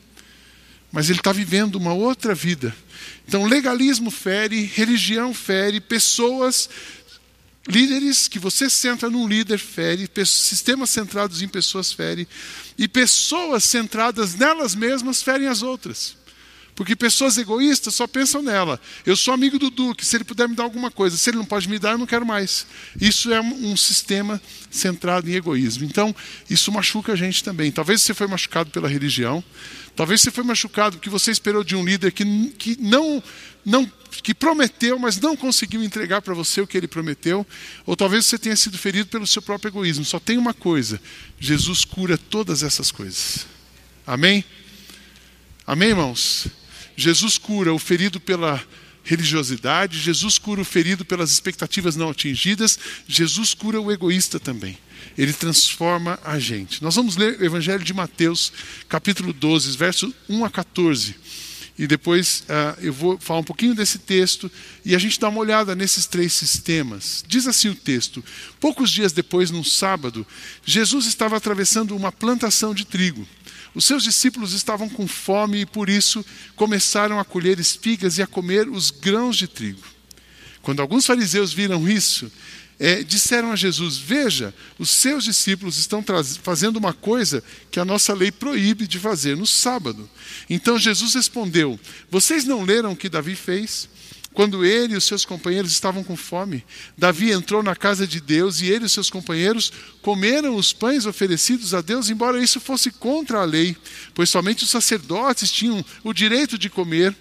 Mas 0.90 1.10
ele 1.10 1.18
está 1.18 1.30
vivendo 1.30 1.76
uma 1.76 1.92
outra 1.92 2.34
vida. 2.34 2.74
Então, 3.32 3.46
legalismo 3.46 4.10
fere, 4.10 4.70
religião 4.74 5.32
fere, 5.32 5.80
pessoas, 5.80 6.68
líderes 7.66 8.28
que 8.28 8.38
você 8.38 8.68
centra 8.68 9.08
num 9.08 9.26
líder 9.26 9.56
fere, 9.56 10.06
sistemas 10.26 10.90
centrados 10.90 11.40
em 11.40 11.48
pessoas 11.48 11.90
fere, 11.90 12.28
e 12.76 12.86
pessoas 12.86 13.64
centradas 13.64 14.34
nelas 14.34 14.74
mesmas 14.74 15.22
ferem 15.22 15.48
as 15.48 15.62
outras. 15.62 16.14
Porque 16.74 16.96
pessoas 16.96 17.36
egoístas 17.36 17.94
só 17.94 18.06
pensam 18.06 18.42
nela. 18.42 18.80
Eu 19.04 19.14
sou 19.14 19.34
amigo 19.34 19.58
do 19.58 19.68
Duque, 19.68 20.06
se 20.06 20.16
ele 20.16 20.24
puder 20.24 20.48
me 20.48 20.54
dar 20.54 20.62
alguma 20.62 20.90
coisa, 20.90 21.16
se 21.16 21.28
ele 21.28 21.36
não 21.36 21.44
pode 21.44 21.68
me 21.68 21.78
dar, 21.78 21.92
eu 21.92 21.98
não 21.98 22.06
quero 22.06 22.24
mais. 22.24 22.66
Isso 22.98 23.32
é 23.32 23.40
um 23.40 23.76
sistema 23.76 24.40
centrado 24.70 25.28
em 25.28 25.34
egoísmo. 25.34 25.84
Então, 25.84 26.16
isso 26.48 26.72
machuca 26.72 27.12
a 27.12 27.16
gente 27.16 27.44
também. 27.44 27.70
Talvez 27.70 28.00
você 28.00 28.14
foi 28.14 28.26
machucado 28.26 28.70
pela 28.70 28.88
religião, 28.88 29.44
talvez 29.94 30.22
você 30.22 30.30
foi 30.30 30.44
machucado 30.44 30.96
porque 30.96 31.10
você 31.10 31.30
esperou 31.30 31.62
de 31.62 31.76
um 31.76 31.84
líder 31.84 32.10
que, 32.10 32.24
que 32.58 32.80
não, 32.80 33.22
não 33.64 33.90
que 34.22 34.32
prometeu, 34.32 34.98
mas 34.98 35.20
não 35.20 35.36
conseguiu 35.36 35.82
entregar 35.82 36.22
para 36.22 36.32
você 36.32 36.62
o 36.62 36.66
que 36.66 36.76
ele 36.76 36.88
prometeu, 36.88 37.46
ou 37.84 37.94
talvez 37.94 38.24
você 38.24 38.38
tenha 38.38 38.56
sido 38.56 38.78
ferido 38.78 39.08
pelo 39.08 39.26
seu 39.26 39.42
próprio 39.42 39.68
egoísmo. 39.68 40.06
Só 40.06 40.18
tem 40.18 40.38
uma 40.38 40.54
coisa: 40.54 40.98
Jesus 41.38 41.84
cura 41.84 42.16
todas 42.16 42.62
essas 42.62 42.90
coisas. 42.90 43.46
Amém? 44.06 44.42
Amém, 45.66 45.90
irmãos? 45.90 46.61
Jesus 46.96 47.38
cura 47.38 47.72
o 47.72 47.78
ferido 47.78 48.20
pela, 48.20 48.62
religiosidade, 49.04 49.98
Jesus 49.98 50.38
cura 50.38 50.60
o 50.60 50.64
ferido 50.64 51.04
pelas 51.04 51.30
expectativas 51.30 51.96
não 51.96 52.10
atingidas, 52.10 52.78
Jesus 53.06 53.54
cura 53.54 53.80
o 53.80 53.90
egoísta 53.90 54.38
também. 54.38 54.78
Ele 55.18 55.32
transforma 55.32 56.18
a 56.24 56.38
gente. 56.38 56.82
Nós 56.82 56.94
vamos 56.94 57.16
ler 57.16 57.38
o 57.40 57.44
Evangelho 57.44 57.82
de 57.82 57.92
Mateus, 57.92 58.52
capítulo 58.88 59.32
12, 59.32 59.76
verso 59.76 60.14
1 60.28 60.44
a 60.44 60.50
14. 60.50 61.16
E 61.78 61.86
depois 61.86 62.44
uh, 62.48 62.80
eu 62.80 62.92
vou 62.92 63.18
falar 63.18 63.40
um 63.40 63.44
pouquinho 63.44 63.74
desse 63.74 63.98
texto 63.98 64.50
e 64.84 64.94
a 64.94 64.98
gente 64.98 65.18
dá 65.18 65.28
uma 65.28 65.40
olhada 65.40 65.74
nesses 65.74 66.06
três 66.06 66.32
sistemas. 66.32 67.24
Diz 67.26 67.46
assim 67.46 67.70
o 67.70 67.74
texto: 67.74 68.22
Poucos 68.60 68.90
dias 68.90 69.10
depois, 69.12 69.50
num 69.50 69.64
sábado, 69.64 70.24
Jesus 70.64 71.06
estava 71.06 71.36
atravessando 71.36 71.96
uma 71.96 72.12
plantação 72.12 72.74
de 72.74 72.84
trigo. 72.84 73.26
Os 73.74 73.84
seus 73.84 74.02
discípulos 74.02 74.52
estavam 74.52 74.88
com 74.88 75.08
fome 75.08 75.62
e 75.62 75.66
por 75.66 75.88
isso 75.88 76.24
começaram 76.54 77.18
a 77.18 77.24
colher 77.24 77.58
espigas 77.58 78.18
e 78.18 78.22
a 78.22 78.26
comer 78.26 78.68
os 78.68 78.90
grãos 78.90 79.36
de 79.36 79.48
trigo. 79.48 79.82
Quando 80.60 80.80
alguns 80.80 81.06
fariseus 81.06 81.52
viram 81.52 81.88
isso, 81.88 82.30
é, 82.78 83.02
disseram 83.02 83.52
a 83.52 83.56
Jesus: 83.56 83.96
Veja, 83.96 84.54
os 84.78 84.90
seus 84.90 85.24
discípulos 85.24 85.78
estão 85.78 86.04
fazendo 86.42 86.76
uma 86.76 86.92
coisa 86.92 87.42
que 87.70 87.80
a 87.80 87.84
nossa 87.84 88.12
lei 88.12 88.30
proíbe 88.30 88.86
de 88.86 88.98
fazer 88.98 89.36
no 89.36 89.46
sábado. 89.46 90.08
Então 90.50 90.78
Jesus 90.78 91.14
respondeu: 91.14 91.78
Vocês 92.10 92.44
não 92.44 92.64
leram 92.64 92.92
o 92.92 92.96
que 92.96 93.08
Davi 93.08 93.34
fez? 93.36 93.88
Quando 94.34 94.64
ele 94.64 94.94
e 94.94 94.96
os 94.96 95.04
seus 95.04 95.24
companheiros 95.24 95.72
estavam 95.72 96.02
com 96.02 96.16
fome, 96.16 96.64
Davi 96.96 97.30
entrou 97.30 97.62
na 97.62 97.76
casa 97.76 98.06
de 98.06 98.18
Deus 98.20 98.60
e 98.60 98.66
ele 98.66 98.84
e 98.84 98.86
os 98.86 98.92
seus 98.92 99.10
companheiros 99.10 99.70
comeram 100.00 100.56
os 100.56 100.72
pães 100.72 101.04
oferecidos 101.04 101.74
a 101.74 101.82
Deus, 101.82 102.08
embora 102.08 102.42
isso 102.42 102.58
fosse 102.58 102.90
contra 102.90 103.40
a 103.40 103.44
lei, 103.44 103.76
pois 104.14 104.30
somente 104.30 104.64
os 104.64 104.70
sacerdotes 104.70 105.52
tinham 105.52 105.84
o 106.02 106.14
direito 106.14 106.56
de 106.56 106.70
comer 106.70 107.14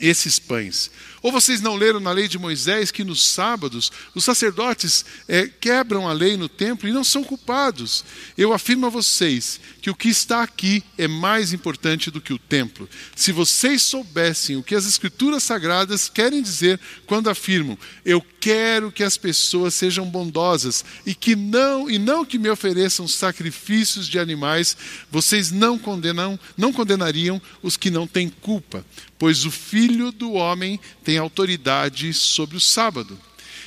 esses 0.00 0.38
pães. 0.38 0.90
Ou 1.22 1.30
vocês 1.30 1.60
não 1.60 1.76
leram 1.76 2.00
na 2.00 2.10
lei 2.10 2.26
de 2.26 2.38
Moisés 2.38 2.90
que 2.90 3.04
nos 3.04 3.28
sábados 3.28 3.92
os 4.14 4.24
sacerdotes 4.24 5.04
é, 5.28 5.46
quebram 5.46 6.08
a 6.08 6.12
lei 6.12 6.36
no 6.36 6.48
templo 6.48 6.88
e 6.88 6.92
não 6.92 7.04
são 7.04 7.22
culpados? 7.22 8.04
Eu 8.36 8.52
afirmo 8.52 8.86
a 8.86 8.90
vocês 8.90 9.60
que 9.80 9.90
o 9.90 9.94
que 9.94 10.08
está 10.08 10.42
aqui 10.42 10.82
é 10.98 11.06
mais 11.06 11.52
importante 11.52 12.10
do 12.10 12.20
que 12.20 12.32
o 12.32 12.38
templo. 12.38 12.88
Se 13.14 13.30
vocês 13.30 13.82
soubessem 13.82 14.56
o 14.56 14.62
que 14.62 14.74
as 14.74 14.86
escrituras 14.86 15.42
sagradas 15.42 16.08
querem 16.08 16.42
dizer 16.42 16.80
quando 17.06 17.30
afirmam: 17.30 17.78
eu 18.04 18.20
quero 18.40 18.90
que 18.90 19.04
as 19.04 19.16
pessoas 19.16 19.74
sejam 19.74 20.04
bondosas 20.04 20.84
e 21.06 21.14
que 21.14 21.36
não 21.36 21.88
e 21.88 21.98
não 21.98 22.24
que 22.24 22.38
me 22.38 22.50
ofereçam 22.50 23.06
sacrifícios 23.06 24.08
de 24.08 24.18
animais, 24.18 24.76
vocês 25.10 25.52
não 25.52 25.78
condenam, 25.78 26.38
não 26.56 26.72
condenariam 26.72 27.40
os 27.62 27.76
que 27.76 27.90
não 27.90 28.06
têm 28.06 28.28
culpa, 28.28 28.84
pois 29.22 29.44
o 29.44 29.52
filho 29.52 30.10
do 30.10 30.32
homem 30.32 30.80
tem 31.04 31.16
autoridade 31.16 32.12
sobre 32.12 32.56
o 32.56 32.60
sábado. 32.60 33.16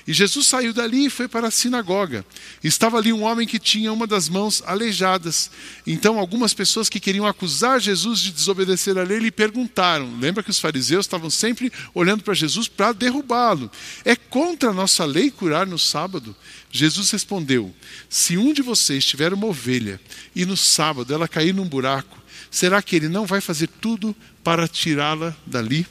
E 0.05 0.12
Jesus 0.12 0.47
saiu 0.47 0.74
dali 0.74 1.05
e 1.05 1.09
foi 1.09 1.29
para 1.29 1.47
a 1.47 1.51
sinagoga. 1.51 2.25
Estava 2.62 2.97
ali 2.97 3.13
um 3.13 3.24
homem 3.24 3.47
que 3.47 3.57
tinha 3.57 3.93
uma 3.93 4.05
das 4.05 4.27
mãos 4.27 4.62
aleijadas. 4.65 5.50
Então, 5.88 6.19
algumas 6.19 6.53
pessoas 6.53 6.89
que 6.89 7.00
queriam 7.00 7.25
acusar 7.25 7.79
Jesus 7.79 8.19
de 8.19 8.33
desobedecer 8.33 8.97
a 8.97 9.03
lei 9.03 9.17
lhe 9.17 9.31
perguntaram. 9.31 10.19
Lembra 10.19 10.43
que 10.43 10.50
os 10.50 10.59
fariseus 10.59 11.05
estavam 11.05 11.29
sempre 11.29 11.71
olhando 11.93 12.21
para 12.21 12.33
Jesus 12.33 12.67
para 12.67 12.91
derrubá-lo. 12.91 13.71
É 14.03 14.13
contra 14.13 14.71
a 14.71 14.74
nossa 14.74 15.05
lei 15.05 15.31
curar 15.31 15.65
no 15.65 15.79
sábado? 15.79 16.35
Jesus 16.69 17.12
respondeu: 17.12 17.74
Se 18.09 18.38
um 18.38 18.51
de 18.51 18.62
vocês 18.62 19.05
tiver 19.05 19.31
uma 19.31 19.47
ovelha 19.47 20.01
e 20.35 20.45
no 20.45 20.57
sábado 20.57 21.13
ela 21.13 21.29
cair 21.29 21.53
num 21.53 21.65
buraco, 21.65 22.21
será 22.51 22.81
que 22.81 22.97
ele 22.97 23.07
não 23.07 23.25
vai 23.25 23.39
fazer 23.39 23.67
tudo 23.79 24.13
para 24.46 24.66
tirá-la 24.66 25.36
dali? 25.46 25.86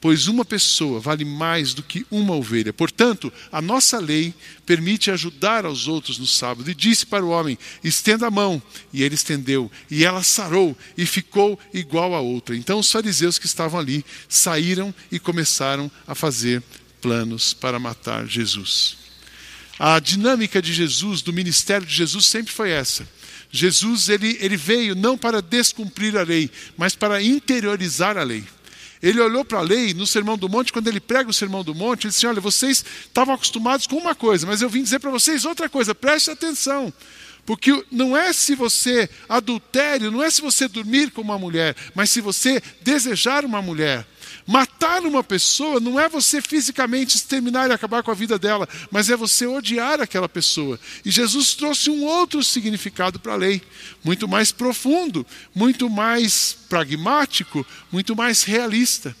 pois 0.00 0.28
uma 0.28 0.44
pessoa 0.44 1.00
vale 1.00 1.24
mais 1.24 1.74
do 1.74 1.82
que 1.82 2.06
uma 2.12 2.32
ovelha. 2.34 2.72
Portanto, 2.72 3.32
a 3.50 3.60
nossa 3.60 3.98
lei 3.98 4.32
permite 4.64 5.10
ajudar 5.10 5.64
aos 5.64 5.88
outros 5.88 6.16
no 6.16 6.26
sábado. 6.26 6.70
E 6.70 6.74
disse 6.76 7.04
para 7.04 7.24
o 7.24 7.30
homem: 7.30 7.58
estenda 7.82 8.26
a 8.28 8.30
mão. 8.30 8.62
E 8.92 9.02
ele 9.02 9.16
estendeu, 9.16 9.68
e 9.90 10.04
ela 10.04 10.22
sarou 10.22 10.76
e 10.96 11.04
ficou 11.06 11.58
igual 11.74 12.14
a 12.14 12.20
outra. 12.20 12.54
Então 12.54 12.78
os 12.78 12.92
fariseus 12.92 13.36
que 13.36 13.46
estavam 13.46 13.80
ali 13.80 14.04
saíram 14.28 14.94
e 15.10 15.18
começaram 15.18 15.90
a 16.06 16.14
fazer 16.14 16.62
planos 17.00 17.52
para 17.52 17.80
matar 17.80 18.28
Jesus. 18.28 18.98
A 19.78 19.98
dinâmica 19.98 20.62
de 20.62 20.72
Jesus, 20.72 21.20
do 21.20 21.32
ministério 21.32 21.86
de 21.86 21.94
Jesus, 21.94 22.26
sempre 22.26 22.52
foi 22.52 22.70
essa. 22.70 23.08
Jesus 23.50 24.08
ele, 24.08 24.36
ele 24.40 24.56
veio 24.56 24.94
não 24.94 25.16
para 25.16 25.40
descumprir 25.40 26.16
a 26.16 26.22
lei, 26.22 26.50
mas 26.76 26.94
para 26.94 27.22
interiorizar 27.22 28.16
a 28.16 28.22
lei. 28.22 28.44
Ele 29.02 29.20
olhou 29.20 29.44
para 29.44 29.58
a 29.58 29.62
lei 29.62 29.92
no 29.94 30.06
Sermão 30.06 30.36
do 30.36 30.48
Monte, 30.48 30.72
quando 30.72 30.88
ele 30.88 31.00
prega 31.00 31.30
o 31.30 31.34
Sermão 31.34 31.62
do 31.62 31.74
Monte, 31.74 32.04
ele 32.04 32.12
disse: 32.12 32.26
Olha, 32.26 32.40
vocês 32.40 32.84
estavam 33.02 33.34
acostumados 33.34 33.86
com 33.86 33.96
uma 33.96 34.14
coisa, 34.14 34.46
mas 34.46 34.62
eu 34.62 34.68
vim 34.68 34.82
dizer 34.82 34.98
para 34.98 35.10
vocês 35.10 35.44
outra 35.44 35.68
coisa, 35.68 35.94
preste 35.94 36.30
atenção. 36.30 36.92
Porque 37.44 37.84
não 37.92 38.16
é 38.16 38.32
se 38.32 38.56
você 38.56 39.08
adultério, 39.28 40.10
não 40.10 40.22
é 40.22 40.28
se 40.28 40.42
você 40.42 40.66
dormir 40.66 41.12
com 41.12 41.20
uma 41.20 41.38
mulher, 41.38 41.76
mas 41.94 42.10
se 42.10 42.20
você 42.20 42.60
desejar 42.82 43.44
uma 43.44 43.62
mulher. 43.62 44.04
Matar 44.46 45.02
uma 45.02 45.24
pessoa 45.24 45.80
não 45.80 45.98
é 45.98 46.08
você 46.08 46.40
fisicamente 46.40 47.16
exterminar 47.16 47.68
e 47.68 47.72
acabar 47.72 48.02
com 48.02 48.10
a 48.10 48.14
vida 48.14 48.38
dela, 48.38 48.68
mas 48.90 49.10
é 49.10 49.16
você 49.16 49.46
odiar 49.46 50.00
aquela 50.00 50.28
pessoa. 50.28 50.78
E 51.04 51.10
Jesus 51.10 51.54
trouxe 51.54 51.90
um 51.90 52.04
outro 52.04 52.42
significado 52.44 53.18
para 53.18 53.32
a 53.32 53.36
lei, 53.36 53.60
muito 54.04 54.28
mais 54.28 54.52
profundo, 54.52 55.26
muito 55.54 55.90
mais 55.90 56.56
pragmático, 56.68 57.66
muito 57.90 58.14
mais 58.14 58.44
realista. 58.44 59.16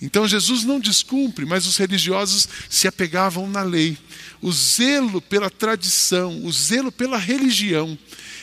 Então 0.00 0.26
Jesus 0.26 0.64
não 0.64 0.80
descumpre, 0.80 1.44
mas 1.44 1.66
os 1.66 1.76
religiosos 1.76 2.48
se 2.68 2.88
apegavam 2.88 3.48
na 3.48 3.62
lei. 3.62 3.98
O 4.40 4.50
zelo 4.50 5.20
pela 5.20 5.50
tradição, 5.50 6.44
o 6.44 6.52
zelo 6.52 6.90
pela 6.90 7.18
religião 7.18 7.98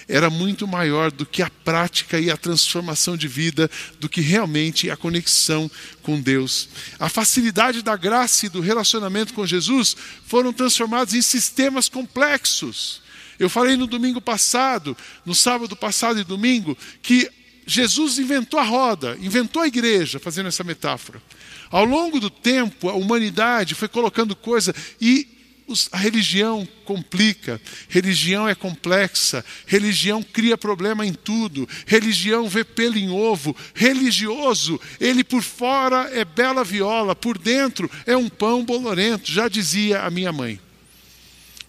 era 0.08 0.30
muito 0.30 0.68
maior 0.68 1.12
do 1.12 1.26
que 1.26 1.42
a 1.42 1.50
prática 1.50 2.20
e 2.20 2.32
a 2.32 2.38
transformação 2.38 3.18
de 3.18 3.28
vida, 3.28 3.70
do 4.00 4.08
que 4.08 4.22
realmente 4.22 4.90
a 4.90 4.96
conexão 4.96 5.70
com 6.02 6.22
Deus. 6.22 6.70
A 6.98 7.10
facilidade 7.10 7.82
da 7.82 7.96
graça 7.98 8.46
e 8.46 8.50
do 8.50 8.62
relacionamento 8.62 9.34
com 9.34 9.46
Jesus 9.46 9.98
foram 10.26 10.54
transformados 10.54 11.14
em 11.14 11.22
sistemas 11.22 11.90
complexos. 11.90 13.02
Eu 13.38 13.50
falei 13.50 13.76
no 13.76 13.86
domingo 13.86 14.22
passado, 14.22 14.96
no 15.26 15.36
sábado 15.36 15.76
passado 15.76 16.20
e 16.20 16.24
domingo, 16.24 16.78
que 17.02 17.30
Jesus 17.66 18.18
inventou 18.18 18.60
a 18.60 18.64
roda, 18.64 19.18
inventou 19.22 19.62
a 19.62 19.68
igreja, 19.68 20.20
fazendo 20.20 20.48
essa 20.48 20.64
metáfora. 20.64 21.22
Ao 21.70 21.86
longo 21.86 22.20
do 22.20 22.30
tempo, 22.30 22.90
a 22.90 22.94
humanidade 22.94 23.76
foi 23.76 23.88
colocando 23.88 24.36
coisa 24.36 24.74
e 25.00 25.28
a 25.92 25.98
religião 25.98 26.66
complica, 26.86 27.60
religião 27.90 28.48
é 28.48 28.56
complexa, 28.56 29.44
religião 29.66 30.24
cria 30.24 30.58
problema 30.58 31.06
em 31.06 31.14
tudo, 31.14 31.68
religião 31.86 32.48
vê 32.48 32.64
pelo 32.64 32.98
em 32.98 33.10
ovo, 33.10 33.56
religioso, 33.74 34.80
ele 34.98 35.26
por 35.26 35.44
fora 35.44 36.10
é 36.14 36.24
bela 36.24 36.64
viola, 36.64 37.14
por 37.14 37.38
dentro 37.38 37.92
é 38.06 38.16
um 38.16 38.30
pão 38.30 38.64
bolorento, 38.64 39.30
já 39.30 39.50
dizia 39.50 40.04
a 40.04 40.10
minha 40.10 40.32
mãe. 40.32 40.58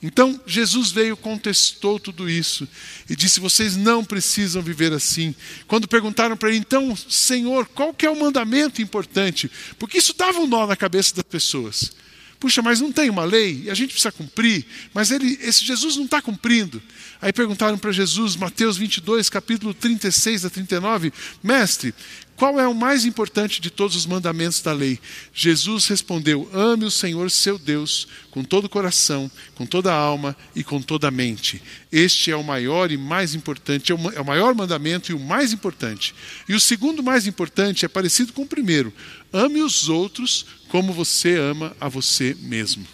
Então 0.00 0.40
Jesus 0.46 0.92
veio, 0.92 1.16
contestou 1.16 1.98
tudo 1.98 2.30
isso 2.30 2.68
e 3.10 3.16
disse: 3.16 3.40
vocês 3.40 3.76
não 3.76 4.04
precisam 4.04 4.62
viver 4.62 4.92
assim. 4.92 5.34
Quando 5.66 5.88
perguntaram 5.88 6.36
para 6.36 6.50
ele, 6.50 6.58
então, 6.58 6.94
Senhor, 6.94 7.66
qual 7.66 7.92
que 7.92 8.06
é 8.06 8.10
o 8.10 8.18
mandamento 8.18 8.80
importante? 8.80 9.50
Porque 9.78 9.98
isso 9.98 10.14
dava 10.16 10.38
um 10.38 10.46
nó 10.46 10.66
na 10.66 10.76
cabeça 10.76 11.14
das 11.14 11.24
pessoas. 11.24 11.92
Puxa, 12.38 12.62
mas 12.62 12.80
não 12.80 12.92
tem 12.92 13.10
uma 13.10 13.24
lei 13.24 13.62
e 13.64 13.70
a 13.70 13.74
gente 13.74 13.90
precisa 13.90 14.12
cumprir, 14.12 14.64
mas 14.94 15.10
ele, 15.10 15.36
esse 15.42 15.64
Jesus 15.64 15.96
não 15.96 16.04
está 16.04 16.22
cumprindo. 16.22 16.80
Aí 17.20 17.32
perguntaram 17.32 17.76
para 17.76 17.90
Jesus, 17.90 18.36
Mateus 18.36 18.76
22, 18.76 19.28
capítulo 19.28 19.74
36 19.74 20.44
a 20.44 20.50
39, 20.50 21.12
Mestre, 21.42 21.92
qual 22.38 22.60
é 22.60 22.68
o 22.68 22.74
mais 22.74 23.04
importante 23.04 23.60
de 23.60 23.68
todos 23.68 23.96
os 23.96 24.06
mandamentos 24.06 24.60
da 24.60 24.72
lei? 24.72 25.00
Jesus 25.34 25.88
respondeu: 25.88 26.48
Ame 26.54 26.84
o 26.84 26.90
Senhor 26.90 27.28
seu 27.32 27.58
Deus 27.58 28.06
com 28.30 28.44
todo 28.44 28.66
o 28.66 28.68
coração, 28.68 29.28
com 29.56 29.66
toda 29.66 29.92
a 29.92 29.96
alma 29.96 30.36
e 30.54 30.62
com 30.62 30.80
toda 30.80 31.08
a 31.08 31.10
mente. 31.10 31.60
Este 31.90 32.30
é 32.30 32.36
o 32.36 32.44
maior 32.44 32.92
e 32.92 32.96
mais 32.96 33.34
importante, 33.34 33.90
é 33.90 33.94
o 33.96 34.10
é 34.12 34.22
maior 34.22 34.54
mandamento 34.54 35.10
e 35.10 35.14
o 35.16 35.18
mais 35.18 35.52
importante. 35.52 36.14
E 36.48 36.54
o 36.54 36.60
segundo 36.60 37.02
mais 37.02 37.26
importante 37.26 37.84
é 37.84 37.88
parecido 37.88 38.32
com 38.32 38.42
o 38.42 38.46
primeiro: 38.46 38.94
ame 39.32 39.60
os 39.60 39.88
outros 39.88 40.46
como 40.68 40.92
você 40.92 41.36
ama 41.36 41.76
a 41.80 41.88
você 41.88 42.36
mesmo. 42.40 42.86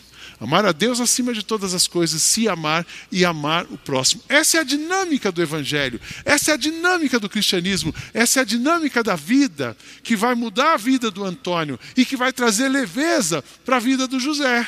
Amar 0.44 0.66
a 0.66 0.72
Deus 0.72 1.00
acima 1.00 1.32
de 1.32 1.42
todas 1.42 1.72
as 1.72 1.86
coisas, 1.86 2.22
se 2.22 2.46
amar 2.50 2.86
e 3.10 3.24
amar 3.24 3.64
o 3.70 3.78
próximo. 3.78 4.22
Essa 4.28 4.58
é 4.58 4.60
a 4.60 4.64
dinâmica 4.64 5.32
do 5.32 5.40
Evangelho, 5.40 5.98
essa 6.22 6.50
é 6.50 6.54
a 6.54 6.58
dinâmica 6.58 7.18
do 7.18 7.30
cristianismo, 7.30 7.94
essa 8.12 8.40
é 8.40 8.42
a 8.42 8.44
dinâmica 8.44 9.02
da 9.02 9.16
vida 9.16 9.74
que 10.02 10.14
vai 10.14 10.34
mudar 10.34 10.74
a 10.74 10.76
vida 10.76 11.10
do 11.10 11.24
Antônio 11.24 11.80
e 11.96 12.04
que 12.04 12.14
vai 12.14 12.30
trazer 12.30 12.68
leveza 12.68 13.42
para 13.64 13.76
a 13.76 13.80
vida 13.80 14.06
do 14.06 14.20
José. 14.20 14.66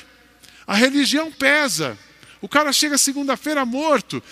A 0.67 0.75
religião 0.75 1.31
pesa. 1.31 1.99
O 2.41 2.49
cara 2.49 2.73
chega 2.73 2.97
segunda-feira 2.97 3.63
morto. 3.67 4.23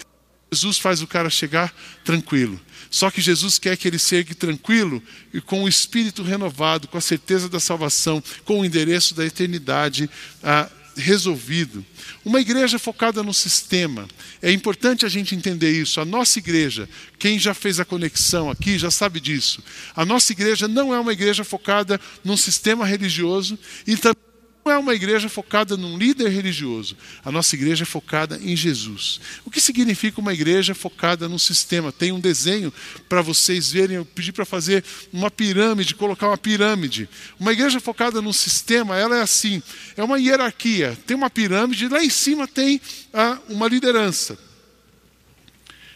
Jesus 0.51 0.79
faz 0.79 1.03
o 1.03 1.07
cara 1.07 1.29
chegar 1.29 1.75
tranquilo. 2.07 2.59
Só 2.91 3.11
que 3.11 3.21
Jesus 3.21 3.59
quer 3.59 3.77
que 3.77 3.87
ele 3.87 3.99
chegue 3.99 4.35
tranquilo 4.35 5.03
e 5.31 5.43
com 5.43 5.65
o 5.65 5.69
espírito 5.69 6.23
renovado, 6.23 6.89
com 6.89 6.97
a 6.97 7.03
certeza 7.03 7.51
da 7.51 7.61
salvação, 7.61 8.23
com 8.47 8.61
o 8.61 8.65
endereço 8.65 9.15
da 9.15 9.27
eternidade 9.27 10.09
ah, 10.43 10.71
resolvido. 10.97 11.85
Uma 12.25 12.41
igreja 12.41 12.79
focada 12.79 13.23
no 13.23 13.35
sistema. 13.35 14.09
É 14.41 14.51
importante 14.51 15.05
a 15.05 15.09
gente 15.09 15.35
entender 15.35 15.71
isso. 15.71 16.01
A 16.01 16.05
nossa 16.05 16.39
igreja, 16.39 16.89
quem 17.19 17.39
já 17.39 17.55
fez 17.55 17.79
a 17.81 17.85
conexão 17.85 18.51
aqui 18.51 18.79
já 18.79 18.91
sabe 18.91 19.21
disso. 19.21 19.63
A 19.95 20.05
nossa 20.05 20.33
igreja 20.33 20.67
não 20.69 20.95
é 20.95 20.99
uma 20.99 21.13
igreja 21.13 21.45
focada 21.45 22.01
num 22.25 22.37
sistema 22.37 22.85
religioso 22.85 23.59
e 23.87 23.97
também 23.97 24.24
não 24.65 24.73
é 24.73 24.79
uma 24.79 24.95
igreja 24.95 25.29
focada 25.29 25.77
num 25.77 25.99
líder 25.99 26.29
religioso. 26.29 26.97
A 27.23 27.31
nossa 27.31 27.55
igreja 27.55 27.83
é 27.83 27.87
focada 27.87 28.41
em 28.43 28.57
Jesus. 28.57 29.21
O 29.45 29.51
que 29.51 29.61
significa 29.61 30.21
uma 30.21 30.33
igreja 30.33 30.75
focada 30.75 31.29
no 31.29 31.39
sistema? 31.39 31.93
Tem 31.93 32.13
um 32.13 32.19
desenho 32.19 32.73
para 33.09 33.21
vocês 33.21 33.71
verem. 33.71 33.97
Eu 33.97 34.05
pedi 34.07 34.33
para 34.33 34.47
fazer 34.47 34.83
uma 35.13 35.31
pirâmide, 35.31 35.95
colocar 35.95 36.29
uma 36.29 36.39
pirâmide. 36.39 37.09
Uma 37.39 37.53
igreja 37.53 37.79
focada 37.79 38.23
no 38.23 38.33
sistema, 38.33 38.97
ela 38.97 39.19
é 39.19 39.21
assim: 39.21 39.63
é 39.97 40.03
uma 40.03 40.19
hierarquia. 40.19 40.97
Tem 41.07 41.15
uma 41.17 41.29
pirâmide, 41.29 41.89
lá 41.89 42.03
em 42.03 42.11
cima 42.11 42.49
tem 42.49 42.81
ah, 43.13 43.39
uma 43.51 43.69
liderança. 43.69 44.39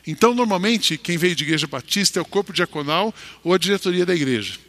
Então, 0.07 0.35
normalmente, 0.35 0.97
quem 0.97 1.19
veio 1.19 1.35
de 1.35 1.45
igreja 1.45 1.67
batista 1.67 2.19
é 2.19 2.23
o 2.23 2.25
corpo 2.25 2.53
diaconal 2.53 3.15
ou 3.43 3.53
a 3.53 3.59
diretoria 3.59 4.05
da 4.05 4.15
igreja 4.15 4.68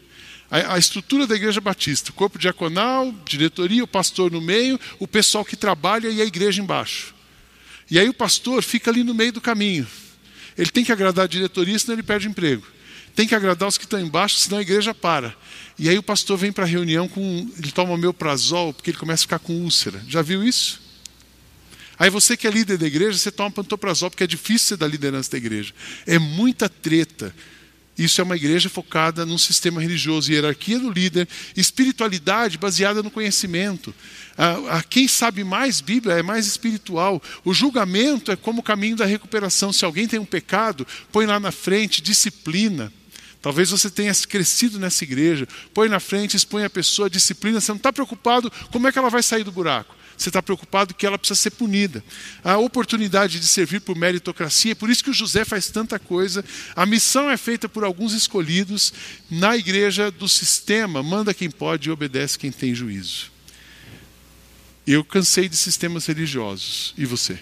a, 0.49 0.75
a, 0.75 0.77
estrutura 0.77 1.27
da 1.27 1.35
igreja 1.35 1.61
batista, 1.61 2.11
corpo 2.11 2.39
diaconal, 2.39 3.13
diretoria, 3.25 3.83
o 3.83 3.87
pastor 3.87 4.31
no 4.31 4.41
meio, 4.41 4.79
o 4.97 5.07
pessoal 5.07 5.45
que 5.45 5.55
trabalha 5.55 6.09
e 6.09 6.21
a 6.21 6.25
igreja 6.25 6.61
embaixo. 6.61 7.13
E 7.89 7.99
aí 7.99 8.07
o 8.09 8.13
pastor 8.13 8.61
fica 8.61 8.89
ali 8.91 9.03
no 9.03 9.13
meio 9.13 9.31
do 9.31 9.41
caminho. 9.41 9.87
Ele 10.57 10.69
tem 10.69 10.83
que 10.83 10.91
agradar 10.91 11.25
a 11.25 11.27
diretoria, 11.27 11.77
senão 11.77 11.95
ele 11.95 12.03
perde 12.03 12.27
emprego. 12.27 12.65
Tem 13.15 13.27
que 13.27 13.35
agradar 13.35 13.67
os 13.67 13.77
que 13.77 13.85
estão 13.85 13.99
embaixo, 13.99 14.37
senão 14.37 14.59
a 14.59 14.61
igreja 14.61 14.93
para. 14.93 15.35
E 15.77 15.89
aí 15.89 15.97
o 15.97 16.03
pastor 16.03 16.37
vem 16.37 16.51
para 16.51 16.63
a 16.63 16.67
reunião 16.67 17.07
com. 17.07 17.49
Ele 17.57 17.71
toma 17.71 17.97
meu 17.97 18.13
prazol, 18.13 18.73
porque 18.73 18.91
ele 18.91 18.97
começa 18.97 19.21
a 19.21 19.25
ficar 19.25 19.39
com 19.39 19.53
úlcera. 19.53 20.03
Já 20.07 20.21
viu 20.21 20.43
isso? 20.43 20.81
Aí 21.97 22.09
você 22.09 22.37
que 22.37 22.47
é 22.47 22.49
líder 22.49 22.77
da 22.77 22.87
igreja, 22.87 23.17
você 23.17 23.31
toma 23.31 23.51
pantoprazol, 23.51 24.09
porque 24.09 24.23
é 24.23 24.27
difícil 24.27 24.69
ser 24.69 24.77
da 24.77 24.87
liderança 24.87 25.31
da 25.31 25.37
igreja. 25.37 25.73
É 26.07 26.17
muita 26.17 26.69
treta. 26.69 27.35
Isso 27.99 28.21
é 28.21 28.23
uma 28.23 28.37
igreja 28.37 28.69
focada 28.69 29.25
num 29.25 29.37
sistema 29.37 29.81
religioso, 29.81 30.31
hierarquia 30.31 30.79
do 30.79 30.89
líder, 30.89 31.27
espiritualidade 31.53 32.57
baseada 32.57 33.03
no 33.03 33.11
conhecimento. 33.11 33.93
A, 34.37 34.77
a, 34.77 34.83
quem 34.83 35.05
sabe 35.05 35.43
mais 35.43 35.81
Bíblia 35.81 36.15
é 36.15 36.23
mais 36.23 36.47
espiritual. 36.47 37.21
O 37.43 37.53
julgamento 37.53 38.31
é 38.31 38.37
como 38.37 38.61
o 38.61 38.63
caminho 38.63 38.95
da 38.95 39.05
recuperação. 39.05 39.73
Se 39.73 39.83
alguém 39.83 40.07
tem 40.07 40.17
um 40.17 40.23
pecado, 40.23 40.87
põe 41.11 41.25
lá 41.25 41.41
na 41.41 41.51
frente, 41.51 42.01
disciplina. 42.01 42.89
Talvez 43.41 43.69
você 43.69 43.89
tenha 43.89 44.13
crescido 44.15 44.79
nessa 44.79 45.03
igreja, 45.03 45.45
põe 45.73 45.89
na 45.89 45.99
frente, 45.99 46.37
expõe 46.37 46.63
a 46.63 46.69
pessoa, 46.69 47.09
disciplina. 47.09 47.59
Você 47.59 47.73
não 47.73 47.77
está 47.77 47.91
preocupado 47.91 48.49
como 48.71 48.87
é 48.87 48.93
que 48.93 48.97
ela 48.97 49.09
vai 49.09 49.21
sair 49.21 49.43
do 49.43 49.51
buraco 49.51 49.98
você 50.19 50.29
está 50.29 50.43
preocupado 50.43 50.93
que 50.93 51.05
ela 51.05 51.17
precisa 51.17 51.39
ser 51.39 51.51
punida. 51.51 52.03
A 52.43 52.57
oportunidade 52.57 53.39
de 53.39 53.47
servir 53.47 53.79
por 53.79 53.95
meritocracia, 53.95 54.73
é 54.73 54.75
por 54.75 54.89
isso 54.89 55.03
que 55.03 55.09
o 55.09 55.13
José 55.13 55.45
faz 55.45 55.69
tanta 55.69 55.97
coisa. 55.97 56.43
A 56.75 56.85
missão 56.85 57.29
é 57.29 57.37
feita 57.37 57.69
por 57.69 57.85
alguns 57.85 58.13
escolhidos 58.13 58.93
na 59.31 59.55
igreja 59.55 60.11
do 60.11 60.27
sistema, 60.27 61.01
manda 61.01 61.33
quem 61.33 61.49
pode 61.49 61.87
e 61.87 61.91
obedece 61.91 62.37
quem 62.37 62.51
tem 62.51 62.75
juízo. 62.75 63.31
Eu 64.85 65.05
cansei 65.05 65.47
de 65.47 65.55
sistemas 65.55 66.05
religiosos. 66.05 66.93
E 66.97 67.05
você? 67.05 67.39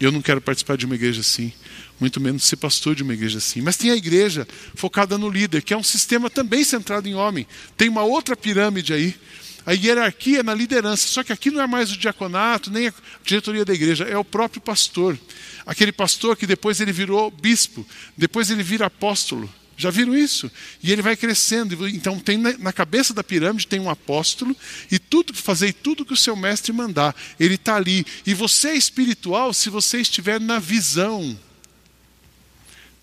Eu 0.00 0.10
não 0.10 0.22
quero 0.22 0.40
participar 0.40 0.76
de 0.76 0.86
uma 0.86 0.94
igreja 0.94 1.20
assim, 1.20 1.52
muito 2.00 2.20
menos 2.20 2.44
ser 2.44 2.56
pastor 2.56 2.94
de 2.94 3.02
uma 3.02 3.12
igreja 3.12 3.38
assim. 3.38 3.60
Mas 3.60 3.76
tem 3.76 3.90
a 3.90 3.96
igreja 3.96 4.48
focada 4.74 5.18
no 5.18 5.28
líder, 5.28 5.62
que 5.62 5.74
é 5.74 5.76
um 5.76 5.82
sistema 5.82 6.30
também 6.30 6.64
centrado 6.64 7.06
em 7.08 7.14
homem. 7.14 7.46
Tem 7.76 7.88
uma 7.88 8.02
outra 8.02 8.34
pirâmide 8.34 8.94
aí 8.94 9.14
a 9.66 9.72
hierarquia 9.72 10.44
na 10.44 10.54
liderança. 10.54 11.08
Só 11.08 11.24
que 11.24 11.32
aqui 11.32 11.50
não 11.50 11.60
é 11.60 11.66
mais 11.66 11.90
o 11.90 11.98
diaconato, 11.98 12.70
nem 12.70 12.86
a 12.86 12.94
diretoria 13.24 13.64
da 13.64 13.74
igreja, 13.74 14.04
é 14.04 14.16
o 14.16 14.24
próprio 14.24 14.62
pastor. 14.62 15.18
Aquele 15.66 15.90
pastor 15.90 16.36
que 16.36 16.46
depois 16.46 16.80
ele 16.80 16.92
virou 16.92 17.30
bispo, 17.30 17.84
depois 18.16 18.50
ele 18.50 18.62
vira 18.62 18.86
apóstolo. 18.86 19.52
Já 19.78 19.90
viram 19.90 20.16
isso? 20.16 20.50
E 20.82 20.90
ele 20.90 21.02
vai 21.02 21.14
crescendo. 21.16 21.86
Então 21.88 22.18
tem 22.18 22.38
na 22.38 22.72
cabeça 22.72 23.12
da 23.12 23.22
pirâmide 23.22 23.66
tem 23.66 23.78
um 23.78 23.90
apóstolo 23.90 24.56
e 24.90 24.98
tudo 24.98 25.34
fazer 25.34 25.74
tudo 25.74 26.04
que 26.04 26.14
o 26.14 26.16
seu 26.16 26.34
mestre 26.34 26.72
mandar. 26.72 27.14
Ele 27.38 27.56
está 27.56 27.76
ali. 27.76 28.06
E 28.24 28.32
você 28.32 28.68
é 28.68 28.74
espiritual 28.74 29.52
se 29.52 29.68
você 29.68 30.00
estiver 30.00 30.40
na 30.40 30.58
visão 30.58 31.38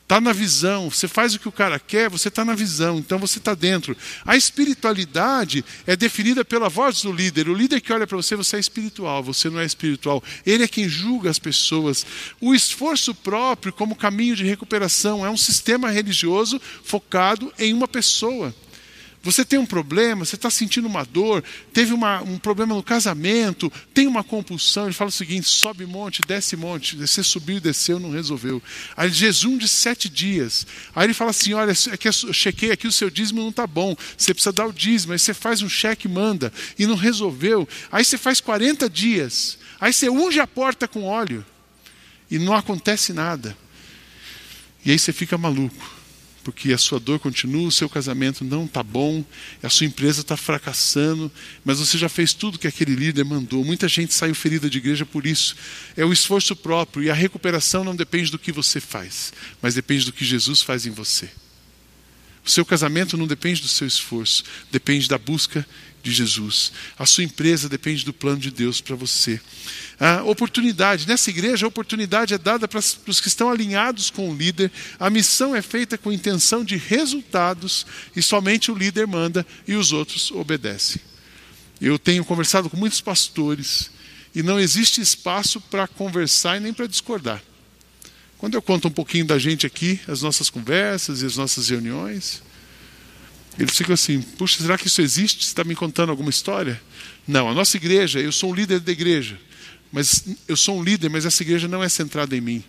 Está 0.04 0.20
na 0.20 0.34
visão, 0.34 0.92
você 0.92 1.08
faz 1.08 1.34
o 1.34 1.39
que 1.39 1.48
o 1.48 1.52
cara 1.52 1.80
quer, 1.80 2.10
você 2.10 2.28
está 2.28 2.44
na 2.44 2.54
visão, 2.54 3.00
então 3.00 3.18
você 3.18 3.39
está 3.39 3.56
dentro. 3.56 3.96
A 4.26 4.36
espiritualidade 4.36 5.63
é 5.88 5.96
definida 5.96 6.44
pela 6.44 6.68
voz 6.68 7.02
do 7.02 7.12
líder. 7.12 7.48
O 7.48 7.54
líder 7.54 7.80
que 7.80 7.92
olha 7.92 8.06
para 8.06 8.18
você, 8.18 8.36
você 8.36 8.58
é 8.58 8.60
espiritual, 8.60 9.24
você 9.24 9.50
não 9.50 9.62
é 9.62 9.66
espiritual. 9.66 10.22
Ele 10.46 10.66
é 10.66 10.68
quem 10.68 10.89
julga 10.89 11.30
as 11.30 11.39
pessoas. 11.39 12.06
O 12.42 12.54
esforço 12.54 13.16
próprio, 13.16 13.72
como 13.72 13.96
caminho 13.96 14.36
de 14.36 14.44
recuperação, 14.44 15.26
é 15.26 15.30
um 15.30 15.38
sistema 15.38 15.89
religioso 15.89 16.62
focado 16.84 17.52
em 17.58 17.74
uma 17.74 17.88
pessoa. 17.88 18.54
Você 19.23 19.45
tem 19.45 19.57
um 19.57 19.65
problema, 19.65 20.25
você 20.25 20.36
está 20.36 20.49
sentindo 20.49 20.86
uma 20.86 21.05
dor, 21.05 21.41
teve 21.71 21.93
uma, 21.93 22.21
um 22.21 22.38
problema 22.38 22.75
no 22.75 22.83
casamento, 22.83 23.71
tem 23.93 24.05
uma 24.05 24.21
compulsão. 24.21 24.83
Ele 24.83 24.93
fala 24.93 25.07
o 25.07 25.13
seguinte: 25.13 25.47
sobe 25.47 25.86
monte, 25.86 26.21
desce 26.27 26.57
monte. 26.57 26.97
Você 26.97 27.23
subiu 27.23 27.55
e 27.55 27.62
desceu, 27.62 28.01
não 28.01 28.12
resolveu. 28.12 28.62
Aí 28.97 29.09
jejum 29.09 29.57
de 29.57 29.65
sete 29.69 30.09
dias. 30.09 30.67
Aí 30.93 31.05
ele 31.05 31.13
fala 31.13 31.29
assim: 31.29 31.53
olha, 31.53 31.71
é 31.71 31.95
que 31.95 32.09
eu 32.09 32.12
chequei 32.33 32.71
aqui, 32.71 32.86
o 32.86 32.91
seu 32.91 33.09
dízimo 33.09 33.41
não 33.41 33.49
está 33.49 33.65
bom. 33.65 33.95
Você 34.17 34.33
precisa 34.33 34.51
dar 34.51 34.67
o 34.67 34.73
dízimo. 34.73 35.13
Aí 35.13 35.19
você 35.19 35.33
faz 35.33 35.62
um 35.62 35.69
cheque, 35.69 36.09
manda, 36.09 36.51
e 36.77 36.86
não 36.86 36.95
resolveu. 36.95 37.67
Aí 37.89 38.03
você 38.03 38.17
faz 38.17 38.41
40 38.41 38.89
dias. 38.89 39.57
Aí 39.79 39.93
você 39.93 40.09
unge 40.09 40.41
a 40.41 40.47
porta 40.47 40.86
com 40.86 41.05
óleo 41.05 41.45
e 42.29 42.38
não 42.38 42.53
acontece 42.53 43.13
nada. 43.13 43.55
E 44.86 44.91
aí 44.91 44.99
você 44.99 45.13
fica 45.13 45.38
maluco 45.38 46.03
porque 46.43 46.73
a 46.73 46.77
sua 46.77 46.99
dor 46.99 47.19
continua, 47.19 47.67
o 47.67 47.71
seu 47.71 47.89
casamento 47.89 48.43
não 48.43 48.65
está 48.65 48.84
bom, 48.84 49.23
a 49.62 49.69
sua 49.69 49.86
empresa 49.88 50.21
está 50.21 50.36
fracassando, 50.36 51.32
mas 51.63 51.79
você 51.79 51.97
já 51.97 52.10
fez 52.10 52.34
tudo 52.34 52.60
que 52.60 52.67
aquele 52.67 52.95
líder 52.95 53.23
mandou. 53.23 53.63
Muita 53.63 53.88
gente 53.88 54.13
saiu 54.13 54.36
ferida 54.36 54.69
de 54.69 54.77
igreja 54.77 55.06
por 55.06 55.25
isso. 55.25 55.56
É 55.95 56.06
o 56.06 56.13
esforço 56.13 56.56
próprio 56.56 57.03
e 57.03 57.10
a 57.10 57.13
recuperação 57.13 57.84
não 57.84 57.95
depende 57.95 58.29
do 58.32 58.39
que 58.39 58.51
você 58.51 58.79
faz, 58.79 59.34
mas 59.62 59.75
depende 59.75 60.06
do 60.06 60.13
que 60.13 60.25
Jesus 60.25 60.62
faz 60.62 60.86
em 60.86 60.91
você. 60.91 61.29
O 62.45 62.49
seu 62.49 62.65
casamento 62.65 63.17
não 63.17 63.25
depende 63.25 63.62
do 63.62 63.67
seu 63.67 63.88
esforço, 63.88 64.43
depende 64.71 65.08
da 65.08 65.17
busca 65.17 65.65
de 66.03 66.12
Jesus. 66.12 66.73
A 66.99 67.06
sua 67.06 67.23
empresa 67.23 67.69
depende 67.69 68.03
do 68.03 68.12
plano 68.12 68.38
de 68.38 68.51
Deus 68.51 68.82
para 68.82 68.95
você. 68.95 69.39
A 69.97 70.21
oportunidade, 70.23 71.08
nessa 71.08 71.29
igreja, 71.29 71.65
a 71.65 71.69
oportunidade 71.69 72.34
é 72.34 72.38
dada 72.38 72.67
para 72.67 72.79
os 72.79 73.21
que 73.21 73.29
estão 73.29 73.49
alinhados 73.49 74.10
com 74.10 74.29
o 74.29 74.36
líder. 74.36 74.69
A 74.99 75.10
missão 75.10 75.56
é 75.56 75.62
feita 75.62 75.97
com 75.97 76.12
intenção 76.12 76.65
de 76.65 76.75
resultados 76.75 77.86
e 78.13 78.21
somente 78.21 78.69
o 78.69 78.75
líder 78.75 79.08
manda 79.08 79.47
e 79.65 79.75
os 79.75 79.93
outros 79.93 80.29
obedecem. 80.32 81.01
Eu 81.79 81.97
tenho 81.97 82.25
conversado 82.25 82.69
com 82.69 82.75
muitos 82.75 82.99
pastores 82.99 83.89
e 84.36 84.43
não 84.43 84.60
existe 84.60 84.99
espaço 84.99 85.62
para 85.62 85.88
conversar 85.88 86.58
e 86.58 86.60
nem 86.60 86.73
para 86.73 86.88
discordar. 86.88 87.41
Quando 88.43 88.56
eu 88.56 88.62
conto 88.62 88.89
um 88.89 88.91
pouquinho 88.91 89.23
da 89.23 89.39
gente 89.39 89.65
aqui, 89.65 90.01
as 90.06 90.21
nossas 90.21 90.49
conversas 90.49 91.21
e 91.21 91.25
as 91.25 91.38
nossas 91.38 91.69
reuniões, 91.69 92.43
eles 93.58 93.73
ficam 93.73 93.93
assim: 93.93 94.21
puxa, 94.21 94.62
será 94.62 94.77
que 94.77 94.86
isso 94.88 95.01
existe? 95.01 95.45
Você 95.45 95.51
está 95.51 95.63
me 95.63 95.73
contando 95.73 96.10
alguma 96.10 96.29
história? 96.29 96.82
Não, 97.25 97.49
a 97.49 97.53
nossa 97.53 97.77
igreja, 97.77 98.19
eu 98.19 98.34
sou 98.34 98.51
um 98.51 98.53
líder 98.53 98.82
da 98.82 98.91
igreja, 98.91 99.39
mas 99.93 100.25
eu 100.45 100.58
sou 100.58 100.77
um 100.77 100.84
líder, 100.84 101.08
mas 101.08 101.25
essa 101.25 101.41
igreja 101.41 101.69
não 101.69 101.82
é 101.82 101.88
centrada 101.88 102.36
em 102.36 102.41
mim. 102.41 102.62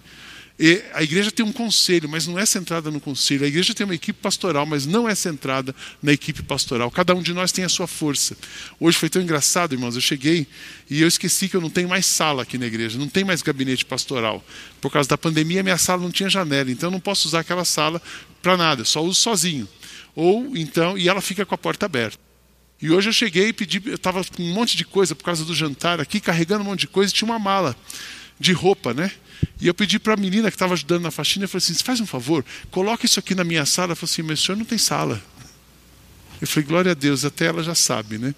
E 0.57 0.85
a 0.93 1.03
igreja 1.03 1.33
tem 1.33 1.45
um 1.45 1.53
conselho, 1.53 2.09
mas 2.09 2.29
não 2.29 2.39
é 2.39 2.47
centrada 2.47 2.89
no 2.89 3.01
conselho. 3.01 3.45
A 3.45 3.49
igreja 3.49 3.75
tem 3.75 3.85
uma 3.85 3.95
equipe 3.95 4.21
pastoral, 4.21 4.65
mas 4.65 4.87
não 4.87 5.09
é 5.09 5.15
centrada 5.15 5.75
na 6.01 6.13
equipe 6.13 6.45
pastoral. 6.45 6.91
Cada 6.93 7.13
um 7.13 7.21
de 7.21 7.33
nós 7.33 7.51
tem 7.51 7.65
a 7.65 7.69
sua 7.69 7.89
força. 7.89 8.37
Hoje 8.79 8.97
foi 8.97 9.09
tão 9.09 9.21
engraçado, 9.21 9.75
irmãos. 9.75 9.97
Eu 9.97 10.01
cheguei 10.01 10.47
e 10.89 11.03
eu 11.03 11.09
esqueci 11.09 11.49
que 11.49 11.57
eu 11.57 11.61
não 11.61 11.71
tenho 11.71 11.89
mais 11.89 12.07
sala 12.07 12.45
aqui 12.45 12.57
na 12.57 12.67
igreja, 12.67 12.97
não 12.97 13.09
tem 13.09 13.25
mais 13.25 13.43
gabinete 13.43 13.85
pastoral. 13.85 14.45
Por 14.81 14.93
causa 14.93 15.09
da 15.09 15.19
pandemia, 15.19 15.61
minha 15.63 15.79
sala 15.79 16.01
não 16.01 16.11
tinha 16.13 16.29
janela, 16.29 16.71
então 16.71 16.87
eu 16.87 16.93
não 16.93 17.01
posso 17.01 17.27
usar 17.27 17.41
aquela 17.41 17.65
sala 17.65 18.01
para 18.41 18.57
nada, 18.57 18.85
só 18.85 19.03
uso 19.03 19.21
sozinho. 19.21 19.69
Ou 20.15 20.57
então, 20.57 20.97
e 20.97 21.09
ela 21.09 21.21
fica 21.21 21.45
com 21.45 21.55
a 21.57 21.59
porta 21.59 21.87
aberta. 21.87 22.19
E 22.81 22.91
hoje 22.91 23.09
eu 23.09 23.13
cheguei 23.13 23.49
e 23.49 23.53
pedi, 23.53 23.83
eu 23.87 23.95
estava 23.95 24.23
com 24.23 24.43
um 24.43 24.53
monte 24.53 24.77
de 24.77 24.85
coisa 24.85 25.17
por 25.17 25.25
causa 25.25 25.45
do 25.45 25.55
jantar 25.55 26.01
aqui, 26.01 26.21
carregando 26.21 26.63
um 26.63 26.67
monte 26.67 26.81
de 26.81 26.89
coisa, 26.89 27.13
e 27.13 27.15
tinha 27.15 27.27
uma 27.27 27.39
mala 27.39 27.75
de 28.39 28.53
roupa, 28.53 28.93
né? 28.93 29.11
E 29.61 29.67
eu 29.67 29.75
pedi 29.75 29.99
para 29.99 30.15
a 30.15 30.17
menina 30.17 30.51
que 30.51 30.55
estava 30.55 30.75
ajudando 30.75 31.03
na 31.03 31.11
faxina, 31.11 31.45
eu 31.45 31.49
falei 31.49 31.65
assim, 31.65 31.75
faz 31.75 32.01
um 32.01 32.07
favor, 32.07 32.45
coloca 32.71 33.07
isso 33.07 33.19
aqui 33.19 33.35
na 33.35 33.45
minha 33.45 33.65
sala. 33.67 33.89
Ela 33.89 33.97
falou 33.97 34.11
assim, 34.11 34.23
mas 34.23 34.41
o 34.41 34.43
senhor 34.43 34.59
não 34.59 34.65
tem 34.65 34.79
sala. 34.79 35.23
Eu 36.41 36.47
falei, 36.47 36.67
glória 36.67 36.91
a 36.93 36.95
Deus, 36.95 37.25
até 37.25 37.47
ela 37.47 37.63
já 37.63 37.75
sabe, 37.75 38.19
né? 38.19 38.35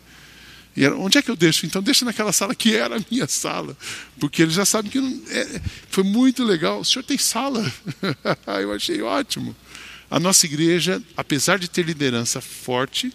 E 0.77 0.85
era, 0.85 0.95
onde 0.95 1.17
é 1.17 1.23
que 1.23 1.31
eu 1.31 1.37
deixo? 1.37 1.65
Então 1.65 1.83
deixa 1.83 2.05
naquela 2.05 2.33
sala 2.33 2.55
que 2.55 2.75
era 2.75 2.97
a 2.97 3.01
minha 3.11 3.27
sala. 3.27 3.77
Porque 4.21 4.43
eles 4.43 4.55
já 4.55 4.67
sabem 4.67 4.91
que 4.91 5.01
não, 5.01 5.23
é, 5.31 5.61
foi 5.89 6.05
muito 6.05 6.45
legal. 6.45 6.81
O 6.81 6.85
senhor 6.85 7.03
tem 7.03 7.17
sala? 7.17 7.65
eu 8.61 8.73
achei 8.73 9.01
ótimo. 9.01 9.57
A 10.11 10.21
nossa 10.21 10.45
igreja, 10.45 11.03
apesar 11.17 11.59
de 11.59 11.69
ter 11.69 11.85
liderança 11.85 12.41
forte, 12.43 13.13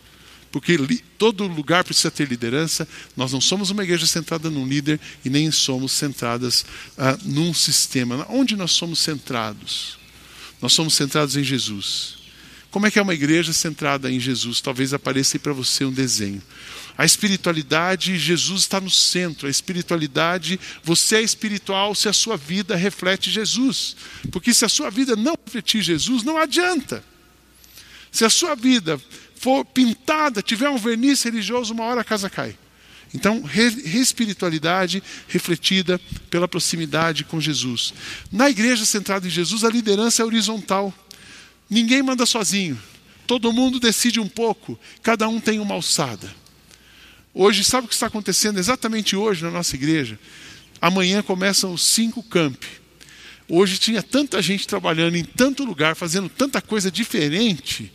porque 0.51 0.77
todo 1.17 1.47
lugar 1.47 1.83
precisa 1.83 2.11
ter 2.11 2.27
liderança, 2.27 2.87
nós 3.15 3.31
não 3.31 3.39
somos 3.39 3.69
uma 3.69 3.83
igreja 3.83 4.05
centrada 4.05 4.49
num 4.49 4.67
líder 4.67 4.99
e 5.23 5.29
nem 5.29 5.49
somos 5.49 5.93
centradas 5.93 6.65
ah, 6.97 7.17
num 7.23 7.53
sistema. 7.53 8.25
Onde 8.29 8.55
nós 8.55 8.71
somos 8.71 8.99
centrados? 8.99 9.97
Nós 10.61 10.73
somos 10.73 10.93
centrados 10.93 11.37
em 11.37 11.43
Jesus. 11.43 12.21
Como 12.69 12.85
é 12.85 12.91
que 12.91 12.99
é 12.99 13.01
uma 13.01 13.13
igreja 13.13 13.51
centrada 13.51 14.11
em 14.11 14.19
Jesus? 14.19 14.61
Talvez 14.61 14.93
apareça 14.93 15.35
aí 15.35 15.39
para 15.39 15.53
você 15.53 15.83
um 15.83 15.91
desenho. 15.91 16.41
A 16.97 17.05
espiritualidade, 17.05 18.17
Jesus 18.17 18.61
está 18.61 18.79
no 18.79 18.89
centro. 18.89 19.47
A 19.47 19.49
espiritualidade, 19.49 20.59
você 20.83 21.17
é 21.17 21.21
espiritual 21.21 21.95
se 21.95 22.07
a 22.07 22.13
sua 22.13 22.37
vida 22.37 22.75
reflete 22.75 23.31
Jesus. 23.31 23.95
Porque 24.31 24.53
se 24.53 24.63
a 24.63 24.69
sua 24.69 24.89
vida 24.89 25.15
não 25.15 25.37
refletir 25.45 25.81
Jesus, 25.81 26.23
não 26.23 26.37
adianta. 26.37 27.03
Se 28.11 28.25
a 28.25 28.29
sua 28.29 28.55
vida 28.55 29.01
for 29.41 29.65
pintada, 29.65 30.39
tiver 30.43 30.69
um 30.69 30.77
verniz 30.77 31.23
religioso, 31.23 31.73
uma 31.73 31.83
hora 31.85 32.01
a 32.01 32.03
casa 32.03 32.29
cai. 32.29 32.55
Então, 33.11 33.43
espiritualidade 33.83 35.01
refletida 35.27 35.99
pela 36.29 36.47
proximidade 36.47 37.23
com 37.23 37.41
Jesus. 37.41 37.91
Na 38.31 38.51
igreja 38.51 38.85
centrada 38.85 39.25
em 39.25 39.31
Jesus, 39.31 39.63
a 39.63 39.69
liderança 39.69 40.21
é 40.21 40.25
horizontal. 40.25 40.93
Ninguém 41.67 42.03
manda 42.03 42.23
sozinho. 42.23 42.79
Todo 43.25 43.51
mundo 43.51 43.79
decide 43.79 44.19
um 44.19 44.27
pouco, 44.27 44.79
cada 45.01 45.27
um 45.27 45.39
tem 45.39 45.59
uma 45.59 45.73
alçada. 45.73 46.31
Hoje, 47.33 47.63
sabe 47.63 47.85
o 47.85 47.87
que 47.87 47.95
está 47.95 48.07
acontecendo 48.07 48.59
exatamente 48.59 49.15
hoje 49.15 49.43
na 49.43 49.49
nossa 49.49 49.75
igreja? 49.75 50.19
Amanhã 50.79 51.23
começam 51.23 51.73
os 51.73 51.81
cinco 51.81 52.21
campi. 52.21 52.67
Hoje 53.49 53.79
tinha 53.79 54.03
tanta 54.03 54.39
gente 54.39 54.67
trabalhando 54.67 55.15
em 55.15 55.23
tanto 55.23 55.65
lugar, 55.65 55.95
fazendo 55.95 56.29
tanta 56.29 56.61
coisa 56.61 56.91
diferente. 56.91 57.91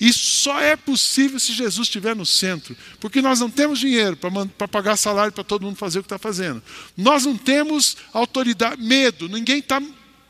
Isso 0.00 0.24
só 0.24 0.58
é 0.60 0.76
possível 0.76 1.38
se 1.38 1.52
Jesus 1.52 1.86
estiver 1.86 2.16
no 2.16 2.24
centro. 2.24 2.74
Porque 2.98 3.20
nós 3.20 3.38
não 3.38 3.50
temos 3.50 3.78
dinheiro 3.78 4.16
para 4.16 4.66
pagar 4.66 4.96
salário 4.96 5.32
para 5.32 5.44
todo 5.44 5.62
mundo 5.62 5.76
fazer 5.76 5.98
o 5.98 6.02
que 6.02 6.06
está 6.06 6.18
fazendo. 6.18 6.62
Nós 6.96 7.26
não 7.26 7.36
temos 7.36 7.98
autoridade, 8.12 8.80
medo, 8.82 9.28
ninguém 9.28 9.58
está 9.58 9.80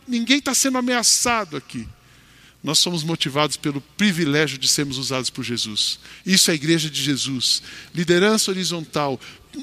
ninguém 0.09 0.41
tá 0.41 0.53
sendo 0.53 0.77
ameaçado 0.77 1.57
aqui. 1.57 1.87
Nós 2.63 2.79
somos 2.79 3.03
motivados 3.03 3.57
pelo 3.57 3.81
privilégio 3.81 4.59
de 4.59 4.69
sermos 4.69 4.99
usados 4.99 5.31
por 5.31 5.45
Jesus. 5.45 5.99
Isso 6.27 6.51
é 6.51 6.53
a 6.53 6.55
igreja 6.55 6.91
de 6.91 7.01
Jesus. 7.01 7.63
Liderança 7.95 8.51
horizontal. 8.51 9.19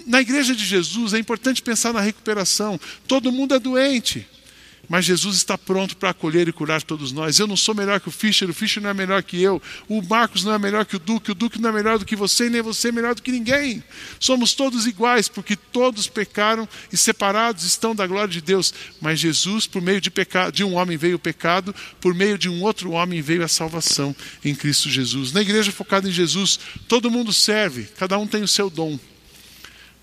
Na 0.08 0.22
igreja 0.22 0.56
de 0.56 0.66
Jesus 0.66 1.14
é 1.14 1.20
importante 1.20 1.62
pensar 1.62 1.94
na 1.94 2.02
recuperação. 2.02 2.80
Todo 3.08 3.32
mundo 3.32 3.54
é 3.54 3.60
doente. 3.60 4.26
Mas 4.90 5.06
Jesus 5.06 5.36
está 5.36 5.58
pronto 5.58 5.98
para 5.98 6.12
acolher 6.12 6.48
e 6.48 6.54
curar 6.54 6.82
todos 6.82 7.12
nós. 7.12 7.40
Eu 7.40 7.48
não 7.48 7.58
sou 7.58 7.76
melhor 7.76 8.00
que 8.00 8.08
o 8.08 8.12
Fischer, 8.12 8.50
o 8.50 8.54
Fischer 8.54 8.82
não 8.82 8.90
é 8.90 8.94
melhor 8.94 9.22
que 9.22 9.42
eu, 9.42 9.62
o 9.88 10.02
Marcos 10.02 10.44
não 10.44 10.54
é 10.54 10.58
melhor 10.58 10.86
que 10.86 10.96
o 10.96 11.00
Duque, 11.00 11.32
o 11.32 11.36
Duque 11.36 11.60
não 11.60 11.70
é 11.70 11.74
melhor 11.74 12.00
do 12.00 12.06
que 12.06 12.16
você, 12.16 12.50
nem 12.50 12.62
você 12.62 12.90
é 12.90 12.92
melhor 12.92 13.14
do 13.14 13.22
que 13.22 13.32
ninguém. 13.32 13.84
Somos 14.20 14.54
todos 14.54 14.88
iguais, 14.88 15.28
porque 15.28 15.56
todos 15.56 16.08
pecaram 16.08 16.68
e 16.92 16.98
separados 16.98 17.64
estão 17.64 17.94
da 17.94 18.08
glória 18.08 18.32
de 18.34 18.42
Deus. 18.42 18.74
Mas 19.02 19.20
Jesus, 19.20 19.68
por 19.68 19.82
meio 19.82 20.00
de, 20.00 20.10
pecado, 20.10 20.54
de 20.54 20.64
um 20.64 20.76
homem 20.76 20.98
veio 20.98 21.18
o 21.18 21.20
pecado, 21.20 21.76
por 22.00 22.14
meio 22.14 22.38
de 22.38 22.48
um 22.48 22.62
outro 22.62 22.92
homem 22.92 23.22
veio 23.22 23.44
a 23.44 23.48
salvação 23.48 24.16
em 24.44 24.56
Cristo 24.56 24.90
Jesus. 24.90 25.32
Na 25.34 25.42
igreja 25.42 25.72
focada 25.72 26.08
em 26.08 26.12
Jesus, 26.12 26.60
todo 26.88 27.12
mundo 27.12 27.34
serve, 27.34 27.84
cada 27.98 28.18
um 28.18 28.26
tem 28.26 28.42
o 28.42 28.48
seu 28.48 28.70
dom. 28.70 28.98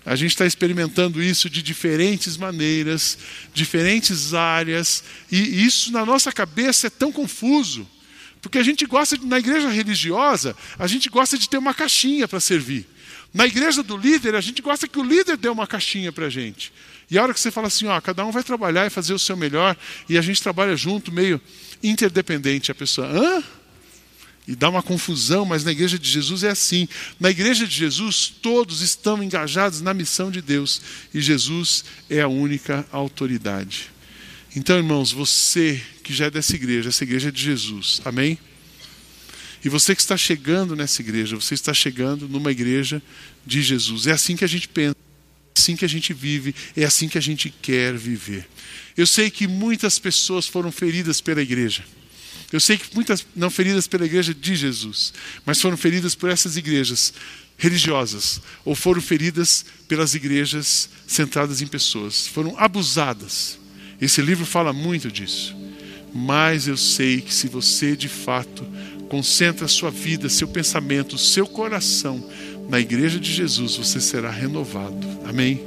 A 0.05 0.15
gente 0.15 0.31
está 0.31 0.45
experimentando 0.45 1.21
isso 1.21 1.49
de 1.49 1.63
diferentes 1.63 2.37
maneiras, 2.37 3.17
diferentes 3.53 4.33
áreas, 4.33 5.03
e 5.31 5.65
isso 5.65 5.91
na 5.91 6.05
nossa 6.05 6.31
cabeça 6.31 6.87
é 6.87 6.89
tão 6.89 7.11
confuso. 7.11 7.89
Porque 8.39 8.59
a 8.59 8.63
gente 8.63 8.85
gosta, 8.85 9.17
de, 9.17 9.25
na 9.25 9.39
igreja 9.39 9.67
religiosa, 9.69 10.55
a 10.77 10.85
gente 10.85 11.09
gosta 11.09 11.35
de 11.35 11.49
ter 11.49 11.57
uma 11.57 11.73
caixinha 11.73 12.27
para 12.27 12.39
servir. 12.39 12.87
Na 13.33 13.47
igreja 13.47 13.81
do 13.81 13.97
líder, 13.97 14.35
a 14.35 14.41
gente 14.41 14.61
gosta 14.61 14.87
que 14.87 14.99
o 14.99 15.03
líder 15.03 15.35
dê 15.35 15.49
uma 15.49 15.65
caixinha 15.65 16.11
para 16.11 16.27
a 16.27 16.29
gente. 16.29 16.71
E 17.09 17.17
a 17.17 17.23
hora 17.23 17.33
que 17.33 17.39
você 17.39 17.49
fala 17.49 17.67
assim, 17.67 17.87
ó, 17.87 17.99
cada 17.99 18.23
um 18.23 18.31
vai 18.31 18.43
trabalhar 18.43 18.85
e 18.85 18.91
fazer 18.91 19.13
o 19.13 19.19
seu 19.19 19.35
melhor, 19.35 19.75
e 20.07 20.17
a 20.17 20.21
gente 20.21 20.41
trabalha 20.41 20.75
junto, 20.77 21.11
meio 21.11 21.41
interdependente, 21.81 22.71
a 22.71 22.75
pessoa, 22.75 23.07
hã? 23.07 23.43
E 24.47 24.55
dá 24.55 24.69
uma 24.69 24.83
confusão, 24.83 25.43
mas 25.43 25.63
na 25.63 25.71
igreja 25.71 25.97
de 25.97 26.09
Jesus 26.09 26.43
é 26.43 26.49
assim. 26.49 26.87
Na 27.19 27.31
igreja 27.31 27.65
de 27.65 27.75
Jesus, 27.75 28.31
todos 28.41 28.81
estão 28.81 29.23
engajados 29.23 29.81
na 29.81 29.93
missão 29.93 30.29
de 30.29 30.41
Deus 30.41 30.81
e 31.13 31.19
Jesus 31.19 31.83
é 32.09 32.21
a 32.21 32.27
única 32.27 32.85
autoridade. 32.91 33.89
Então, 34.55 34.77
irmãos, 34.77 35.11
você 35.11 35.81
que 36.03 36.13
já 36.13 36.25
é 36.25 36.29
dessa 36.29 36.55
igreja, 36.55 36.89
essa 36.89 37.03
igreja 37.03 37.29
é 37.29 37.31
de 37.31 37.41
Jesus, 37.41 38.01
amém? 38.05 38.37
E 39.63 39.69
você 39.69 39.95
que 39.95 40.01
está 40.01 40.15
chegando 40.15 40.75
nessa 40.75 41.01
igreja, 41.01 41.35
você 41.35 41.55
está 41.55 41.73
chegando 41.73 42.29
numa 42.29 42.51
igreja 42.51 43.01
de 43.43 43.63
Jesus. 43.63 44.05
É 44.05 44.11
assim 44.11 44.35
que 44.35 44.45
a 44.45 44.47
gente 44.47 44.67
pensa, 44.67 44.95
é 44.95 45.59
assim 45.59 45.75
que 45.75 45.83
a 45.83 45.89
gente 45.89 46.13
vive, 46.13 46.53
é 46.77 46.85
assim 46.85 47.09
que 47.09 47.17
a 47.17 47.21
gente 47.21 47.49
quer 47.49 47.97
viver. 47.97 48.47
Eu 48.95 49.07
sei 49.07 49.31
que 49.31 49.47
muitas 49.47 49.97
pessoas 49.97 50.45
foram 50.47 50.71
feridas 50.71 51.19
pela 51.19 51.41
igreja. 51.41 51.83
Eu 52.51 52.59
sei 52.59 52.77
que 52.77 52.93
muitas 52.93 53.25
não 53.35 53.49
feridas 53.49 53.87
pela 53.87 54.05
igreja 54.05 54.33
de 54.33 54.55
Jesus, 54.55 55.13
mas 55.45 55.61
foram 55.61 55.77
feridas 55.77 56.15
por 56.15 56.29
essas 56.29 56.57
igrejas 56.57 57.13
religiosas, 57.57 58.41
ou 58.63 58.75
foram 58.75 59.01
feridas 59.01 59.65
pelas 59.87 60.13
igrejas 60.13 60.89
centradas 61.07 61.61
em 61.61 61.67
pessoas, 61.67 62.27
foram 62.27 62.57
abusadas. 62.57 63.57
Esse 63.99 64.21
livro 64.21 64.45
fala 64.45 64.73
muito 64.73 65.11
disso. 65.11 65.55
Mas 66.13 66.67
eu 66.67 66.77
sei 66.77 67.19
que 67.19 67.33
se 67.33 67.47
você 67.47 67.95
de 67.95 68.07
fato 68.07 68.65
concentra 69.09 69.67
sua 69.67 69.91
vida, 69.91 70.29
seu 70.29 70.47
pensamento, 70.47 71.17
seu 71.17 71.45
coração 71.45 72.25
na 72.69 72.79
igreja 72.79 73.19
de 73.19 73.31
Jesus, 73.31 73.75
você 73.75 73.99
será 73.99 74.31
renovado. 74.31 75.05
Amém? 75.25 75.61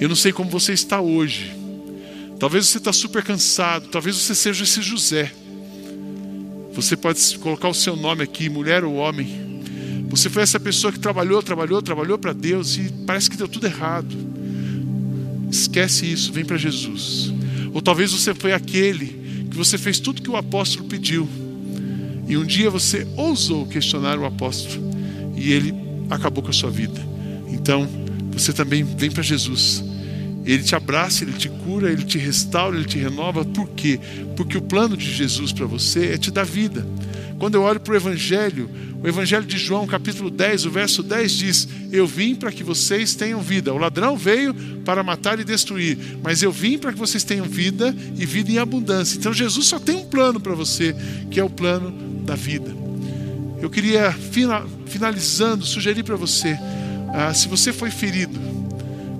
Eu 0.00 0.08
não 0.08 0.16
sei 0.16 0.32
como 0.32 0.50
você 0.50 0.72
está 0.72 1.00
hoje. 1.00 1.54
Talvez 2.38 2.66
você 2.66 2.78
está 2.78 2.92
super 2.92 3.22
cansado, 3.22 3.88
talvez 3.88 4.16
você 4.16 4.34
seja 4.34 4.64
esse 4.64 4.82
José 4.82 5.32
você 6.74 6.96
pode 6.96 7.38
colocar 7.38 7.68
o 7.68 7.74
seu 7.74 7.94
nome 7.94 8.22
aqui, 8.22 8.48
mulher 8.48 8.84
ou 8.84 8.96
homem. 8.96 9.62
Você 10.08 10.28
foi 10.28 10.42
essa 10.42 10.58
pessoa 10.58 10.92
que 10.92 10.98
trabalhou, 10.98 11.42
trabalhou, 11.42 11.80
trabalhou 11.80 12.18
para 12.18 12.32
Deus 12.32 12.76
e 12.76 12.92
parece 13.06 13.30
que 13.30 13.36
deu 13.36 13.48
tudo 13.48 13.66
errado. 13.66 14.14
Esquece 15.50 16.10
isso, 16.10 16.32
vem 16.32 16.44
para 16.44 16.56
Jesus. 16.56 17.32
Ou 17.72 17.80
talvez 17.80 18.12
você 18.12 18.34
foi 18.34 18.52
aquele 18.52 19.46
que 19.50 19.56
você 19.56 19.78
fez 19.78 20.00
tudo 20.00 20.20
que 20.20 20.30
o 20.30 20.36
apóstolo 20.36 20.88
pediu. 20.88 21.28
E 22.28 22.36
um 22.36 22.44
dia 22.44 22.70
você 22.70 23.06
ousou 23.16 23.66
questionar 23.66 24.18
o 24.18 24.24
apóstolo 24.24 24.90
e 25.36 25.52
ele 25.52 25.74
acabou 26.10 26.42
com 26.42 26.50
a 26.50 26.52
sua 26.52 26.70
vida. 26.70 27.00
Então, 27.50 27.88
você 28.32 28.52
também 28.52 28.82
vem 28.82 29.10
para 29.10 29.22
Jesus 29.22 29.82
ele 30.44 30.62
te 30.62 30.74
abraça, 30.74 31.24
ele 31.24 31.32
te 31.32 31.48
cura, 31.48 31.90
ele 31.90 32.04
te 32.04 32.18
restaura, 32.18 32.76
ele 32.76 32.84
te 32.84 32.98
renova. 32.98 33.44
Por 33.44 33.68
quê? 33.70 33.98
Porque 34.36 34.58
o 34.58 34.62
plano 34.62 34.96
de 34.96 35.10
Jesus 35.10 35.52
para 35.52 35.66
você 35.66 36.12
é 36.12 36.18
te 36.18 36.30
dar 36.30 36.44
vida. 36.44 36.86
Quando 37.38 37.56
eu 37.56 37.62
olho 37.62 37.80
para 37.80 37.92
o 37.92 37.96
Evangelho, 37.96 38.70
o 39.02 39.08
Evangelho 39.08 39.44
de 39.44 39.58
João, 39.58 39.86
capítulo 39.86 40.30
10, 40.30 40.66
o 40.66 40.70
verso 40.70 41.02
10 41.02 41.32
diz: 41.32 41.68
Eu 41.90 42.06
vim 42.06 42.34
para 42.34 42.52
que 42.52 42.62
vocês 42.62 43.14
tenham 43.14 43.40
vida. 43.40 43.72
O 43.72 43.78
ladrão 43.78 44.16
veio 44.16 44.54
para 44.84 45.02
matar 45.02 45.38
e 45.40 45.44
destruir, 45.44 45.98
mas 46.22 46.42
eu 46.42 46.52
vim 46.52 46.78
para 46.78 46.92
que 46.92 46.98
vocês 46.98 47.24
tenham 47.24 47.46
vida 47.46 47.94
e 48.16 48.24
vida 48.24 48.52
em 48.52 48.58
abundância. 48.58 49.18
Então 49.18 49.32
Jesus 49.32 49.66
só 49.66 49.78
tem 49.78 49.96
um 49.96 50.06
plano 50.06 50.38
para 50.38 50.54
você, 50.54 50.94
que 51.30 51.40
é 51.40 51.44
o 51.44 51.50
plano 51.50 51.90
da 52.24 52.34
vida. 52.34 52.74
Eu 53.60 53.70
queria, 53.70 54.14
finalizando, 54.86 55.64
sugerir 55.64 56.02
para 56.02 56.16
você: 56.16 56.56
ah, 57.12 57.34
se 57.34 57.48
você 57.48 57.72
foi 57.72 57.90
ferido, 57.90 58.38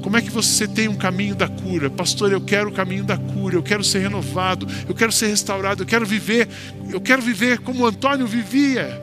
como 0.05 0.19
é 0.19 0.21
que 0.21 0.31
você 0.31 0.69
tem 0.69 0.87
um 0.87 0.95
caminho 0.95 1.35
da 1.35 1.49
cura? 1.49 1.89
Pastor, 1.89 2.31
eu 2.31 2.41
quero 2.43 2.69
o 2.69 2.73
caminho 2.73 3.03
da 3.03 3.17
cura, 3.17 3.57
eu 3.57 3.63
quero 3.63 3.83
ser 3.83 4.01
renovado, 4.01 4.69
eu 4.87 4.95
quero 4.95 5.11
ser 5.11 5.29
restaurado, 5.29 5.83
eu 5.83 5.87
quero 5.87 6.05
viver, 6.05 6.47
eu 6.91 7.01
quero 7.01 7.23
viver 7.23 7.61
como 7.61 7.87
Antônio 7.87 8.27
vivia, 8.27 9.03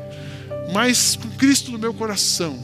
mas 0.71 1.15
com 1.15 1.27
Cristo 1.31 1.71
no 1.71 1.79
meu 1.79 1.91
coração. 1.91 2.55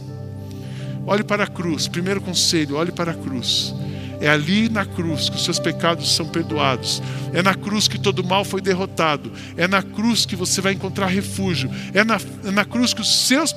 Olhe 1.07 1.23
para 1.23 1.45
a 1.45 1.47
cruz, 1.47 1.87
primeiro 1.87 2.21
conselho, 2.21 2.75
olhe 2.75 2.91
para 2.91 3.11
a 3.11 3.15
cruz. 3.15 3.73
É 4.19 4.27
ali 4.27 4.67
na 4.67 4.85
cruz 4.85 5.29
que 5.29 5.35
os 5.35 5.43
seus 5.43 5.59
pecados 5.59 6.15
são 6.15 6.27
perdoados. 6.27 7.01
É 7.33 7.43
na 7.43 7.53
cruz 7.53 7.87
que 7.87 7.99
todo 7.99 8.23
mal 8.23 8.43
foi 8.43 8.61
derrotado. 8.61 9.31
É 9.55 9.67
na 9.67 9.81
cruz 9.83 10.25
que 10.25 10.35
você 10.35 10.59
vai 10.59 10.73
encontrar 10.73 11.07
refúgio. 11.07 11.69
É 11.93 12.03
na, 12.03 12.19
é 12.45 12.51
na 12.51 12.65
cruz 12.65 12.93
que 12.93 13.01
os 13.01 13.27
seus 13.27 13.53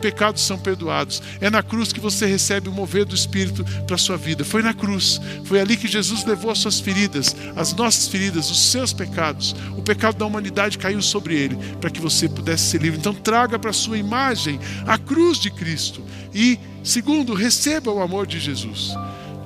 pecados 0.00 0.42
são 0.42 0.58
perdoados. 0.58 1.22
É 1.40 1.50
na 1.50 1.62
cruz 1.62 1.92
que 1.92 2.00
você 2.00 2.26
recebe 2.26 2.68
o 2.68 2.72
mover 2.72 3.04
do 3.04 3.14
Espírito 3.14 3.64
para 3.86 3.96
a 3.96 3.98
sua 3.98 4.16
vida. 4.16 4.44
Foi 4.44 4.62
na 4.62 4.72
cruz. 4.72 5.20
Foi 5.44 5.60
ali 5.60 5.76
que 5.76 5.86
Jesus 5.86 6.24
levou 6.24 6.50
as 6.50 6.58
suas 6.58 6.80
feridas, 6.80 7.36
as 7.54 7.74
nossas 7.74 8.08
feridas, 8.08 8.50
os 8.50 8.70
seus 8.70 8.92
pecados. 8.92 9.54
O 9.76 9.82
pecado 9.82 10.16
da 10.16 10.26
humanidade 10.26 10.78
caiu 10.78 11.02
sobre 11.02 11.34
ele 11.34 11.56
para 11.80 11.90
que 11.90 12.00
você 12.00 12.28
pudesse 12.28 12.64
ser 12.64 12.80
livre. 12.80 12.98
Então 12.98 13.14
traga 13.14 13.58
para 13.58 13.70
a 13.70 13.74
sua 13.74 13.98
imagem 13.98 14.58
a 14.86 14.96
cruz 14.96 15.38
de 15.38 15.50
Cristo. 15.50 16.02
E, 16.34 16.58
segundo, 16.82 17.34
receba 17.34 17.90
o 17.90 18.00
amor 18.00 18.26
de 18.26 18.40
Jesus 18.40 18.94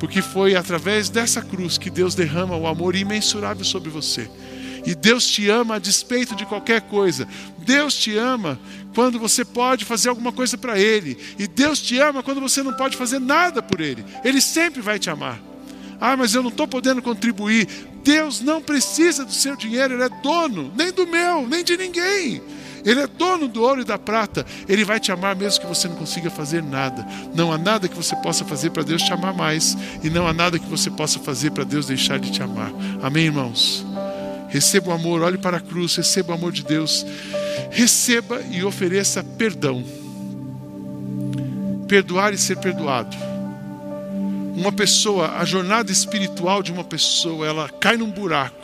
porque 0.03 0.21
foi 0.21 0.57
através 0.57 1.09
dessa 1.09 1.41
cruz 1.41 1.79
que 1.79 1.89
Deus 1.89 2.17
derrama 2.17 2.57
o 2.57 2.67
amor 2.67 2.97
imensurável 2.97 3.65
sobre 3.65 3.89
você. 3.89 4.29
E 4.85 4.97
Deus 4.97 5.25
te 5.29 5.49
ama 5.49 5.77
a 5.77 5.79
despeito 5.79 6.35
de 6.35 6.45
qualquer 6.45 6.81
coisa. 6.81 7.29
Deus 7.59 7.95
te 7.95 8.19
ama 8.19 8.59
quando 8.97 9.17
você 9.17 9.45
pode 9.45 9.85
fazer 9.85 10.09
alguma 10.09 10.33
coisa 10.33 10.59
para 10.59 10.77
Ele. 10.77 11.17
E 11.39 11.47
Deus 11.47 11.81
te 11.81 12.01
ama 12.01 12.21
quando 12.21 12.41
você 12.41 12.65
não 12.65 12.73
pode 12.73 12.97
fazer 12.97 13.21
nada 13.21 13.63
por 13.63 13.81
Ele. 13.81 14.05
Ele 14.25 14.41
sempre 14.41 14.83
vai 14.83 14.99
te 14.99 15.09
amar. 15.09 15.41
Ah, 16.01 16.17
mas 16.17 16.35
eu 16.35 16.43
não 16.43 16.51
estou 16.51 16.67
podendo 16.67 17.01
contribuir. 17.01 17.69
Deus 18.03 18.41
não 18.41 18.61
precisa 18.61 19.25
do 19.25 19.33
seu 19.33 19.55
dinheiro, 19.55 19.95
Ele 19.95 20.03
é 20.03 20.09
dono, 20.21 20.73
nem 20.77 20.91
do 20.91 21.07
meu, 21.07 21.47
nem 21.47 21.63
de 21.63 21.77
ninguém. 21.77 22.43
Ele 22.85 23.01
é 23.01 23.07
dono 23.07 23.49
do 23.49 23.63
ouro 23.63 23.81
e 23.81 23.85
da 23.85 23.99
prata. 23.99 24.45
Ele 24.69 24.85
vai 24.85 24.99
te 24.99 25.13
amar 25.13 25.37
mesmo 25.37 25.61
que 25.61 25.67
você 25.67 25.89
não 25.89 25.97
consiga 25.97 26.31
fazer 26.31 26.63
nada. 26.63 27.07
Não 27.35 27.53
há 27.53 27.59
nada 27.59 27.89
que 27.89 27.97
você 27.97 28.15
possa 28.17 28.45
fazer 28.45 28.71
para 28.71 28.83
Deus 28.83 29.03
te 29.03 29.13
amar 29.13 29.35
mais. 29.35 29.77
E 30.03 30.11
não 30.11 30.27
há 30.27 30.33
nada 30.33 30.59
que 30.59 30.67
você 30.67 30.91
possa 30.91 31.19
fazer 31.21 31.51
para 31.53 31.65
Deus 31.65 31.87
deixar 31.87 32.19
de 32.19 32.31
te 32.31 32.43
amar. 32.43 32.73
Amém, 33.03 33.27
irmãos? 33.27 33.87
Receba 34.49 34.91
o 34.91 34.93
amor, 34.93 35.23
olhe 35.23 35.39
para 35.39 35.57
a 35.57 35.61
cruz, 35.61 35.97
receba 35.97 36.33
o 36.33 36.35
amor 36.35 36.53
de 36.53 36.63
Deus. 36.65 37.07
Receba 37.71 38.41
e 38.51 38.65
ofereça 38.65 39.23
perdão. 39.23 39.85
Perdoar 41.87 42.35
e 42.35 42.39
ser 42.39 42.59
perdoado. 42.59 43.17
Uma 44.57 44.73
pessoa, 44.73 45.39
a 45.39 45.45
jornada 45.45 45.91
espiritual 45.91 46.63
de 46.63 46.73
uma 46.73 46.85
pessoa, 46.85 47.47
ela 47.47 47.69
cai 47.69 47.97
num 47.97 48.11
buraco 48.11 48.61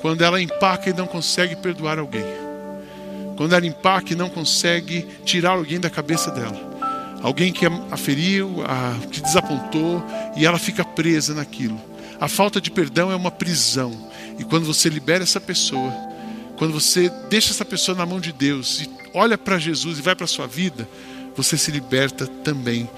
quando 0.00 0.22
ela 0.22 0.40
empaca 0.40 0.90
e 0.90 0.92
não 0.92 1.06
consegue 1.06 1.56
perdoar 1.56 1.98
alguém 1.98 2.41
quando 3.42 3.54
ela 3.54 3.66
empaca 3.66 4.12
e 4.12 4.16
não 4.16 4.28
consegue 4.28 5.04
tirar 5.24 5.50
alguém 5.50 5.80
da 5.80 5.90
cabeça 5.90 6.30
dela. 6.30 6.54
Alguém 7.20 7.52
que 7.52 7.66
a 7.66 7.96
feriu, 7.96 8.62
a, 8.64 8.96
que 9.10 9.20
desapontou, 9.20 10.00
e 10.36 10.46
ela 10.46 10.60
fica 10.60 10.84
presa 10.84 11.34
naquilo. 11.34 11.76
A 12.20 12.28
falta 12.28 12.60
de 12.60 12.70
perdão 12.70 13.10
é 13.10 13.16
uma 13.16 13.32
prisão. 13.32 14.08
E 14.38 14.44
quando 14.44 14.64
você 14.64 14.88
libera 14.88 15.24
essa 15.24 15.40
pessoa, 15.40 15.92
quando 16.56 16.72
você 16.72 17.10
deixa 17.28 17.50
essa 17.50 17.64
pessoa 17.64 17.98
na 17.98 18.06
mão 18.06 18.20
de 18.20 18.32
Deus 18.32 18.80
e 18.80 18.90
olha 19.12 19.36
para 19.36 19.58
Jesus 19.58 19.98
e 19.98 20.02
vai 20.02 20.14
para 20.14 20.26
a 20.26 20.28
sua 20.28 20.46
vida, 20.46 20.88
você 21.34 21.58
se 21.58 21.72
liberta 21.72 22.28
também. 22.44 22.88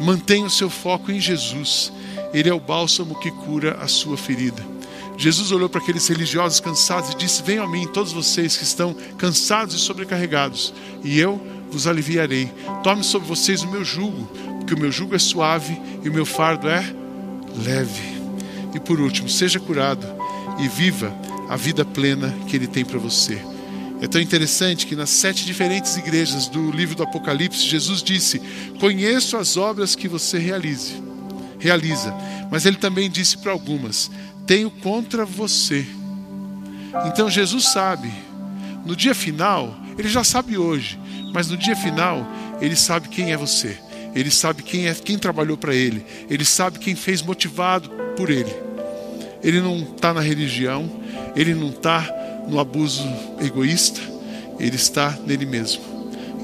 Mantenha 0.00 0.46
o 0.46 0.50
seu 0.50 0.70
foco 0.70 1.10
em 1.10 1.18
Jesus. 1.18 1.92
Ele 2.32 2.48
é 2.48 2.54
o 2.54 2.60
bálsamo 2.60 3.18
que 3.18 3.32
cura 3.32 3.76
a 3.80 3.88
sua 3.88 4.16
ferida. 4.16 4.62
Jesus 5.20 5.52
olhou 5.52 5.68
para 5.68 5.82
aqueles 5.82 6.08
religiosos 6.08 6.60
cansados 6.60 7.10
e 7.10 7.16
disse: 7.16 7.42
Venham 7.42 7.66
a 7.66 7.68
mim, 7.68 7.86
todos 7.86 8.10
vocês 8.10 8.56
que 8.56 8.64
estão 8.64 8.96
cansados 9.18 9.74
e 9.74 9.78
sobrecarregados, 9.78 10.72
e 11.04 11.20
eu 11.20 11.38
vos 11.70 11.86
aliviarei. 11.86 12.50
Tome 12.82 13.04
sobre 13.04 13.28
vocês 13.28 13.62
o 13.62 13.70
meu 13.70 13.84
jugo, 13.84 14.24
porque 14.58 14.72
o 14.72 14.78
meu 14.78 14.90
jugo 14.90 15.14
é 15.14 15.18
suave 15.18 15.78
e 16.02 16.08
o 16.08 16.12
meu 16.12 16.24
fardo 16.24 16.70
é 16.70 16.82
leve. 17.62 18.18
E 18.74 18.80
por 18.80 18.98
último, 18.98 19.28
seja 19.28 19.60
curado 19.60 20.06
e 20.58 20.66
viva 20.68 21.14
a 21.50 21.56
vida 21.56 21.84
plena 21.84 22.34
que 22.48 22.56
Ele 22.56 22.66
tem 22.66 22.82
para 22.82 22.98
você. 22.98 23.44
É 24.00 24.06
tão 24.06 24.22
interessante 24.22 24.86
que 24.86 24.96
nas 24.96 25.10
sete 25.10 25.44
diferentes 25.44 25.98
igrejas 25.98 26.48
do 26.48 26.70
livro 26.70 26.96
do 26.96 27.02
Apocalipse, 27.02 27.62
Jesus 27.66 28.02
disse: 28.02 28.40
Conheço 28.80 29.36
as 29.36 29.58
obras 29.58 29.94
que 29.94 30.08
você 30.08 30.38
realize, 30.38 30.94
realiza. 31.58 32.14
Mas 32.50 32.64
ele 32.64 32.76
também 32.78 33.10
disse 33.10 33.36
para 33.36 33.52
algumas: 33.52 34.10
tenho 34.46 34.70
contra 34.70 35.24
você. 35.24 35.86
Então 37.06 37.30
Jesus 37.30 37.72
sabe, 37.72 38.10
no 38.84 38.96
dia 38.96 39.14
final, 39.14 39.76
ele 39.98 40.08
já 40.08 40.24
sabe 40.24 40.58
hoje, 40.58 40.98
mas 41.32 41.48
no 41.48 41.56
dia 41.56 41.76
final, 41.76 42.26
ele 42.60 42.76
sabe 42.76 43.08
quem 43.08 43.32
é 43.32 43.36
você. 43.36 43.78
Ele 44.14 44.30
sabe 44.30 44.62
quem 44.62 44.88
é 44.88 44.94
quem 44.94 45.18
trabalhou 45.18 45.56
para 45.56 45.74
ele. 45.74 46.04
Ele 46.28 46.44
sabe 46.44 46.78
quem 46.78 46.96
fez 46.96 47.22
motivado 47.22 47.90
por 48.16 48.28
ele. 48.28 48.52
Ele 49.42 49.60
não 49.60 49.78
está 49.78 50.12
na 50.12 50.20
religião, 50.20 50.90
ele 51.34 51.54
não 51.54 51.70
está 51.70 52.04
no 52.48 52.58
abuso 52.58 53.08
egoísta, 53.40 54.00
ele 54.58 54.76
está 54.76 55.16
nele 55.26 55.46
mesmo. 55.46 55.82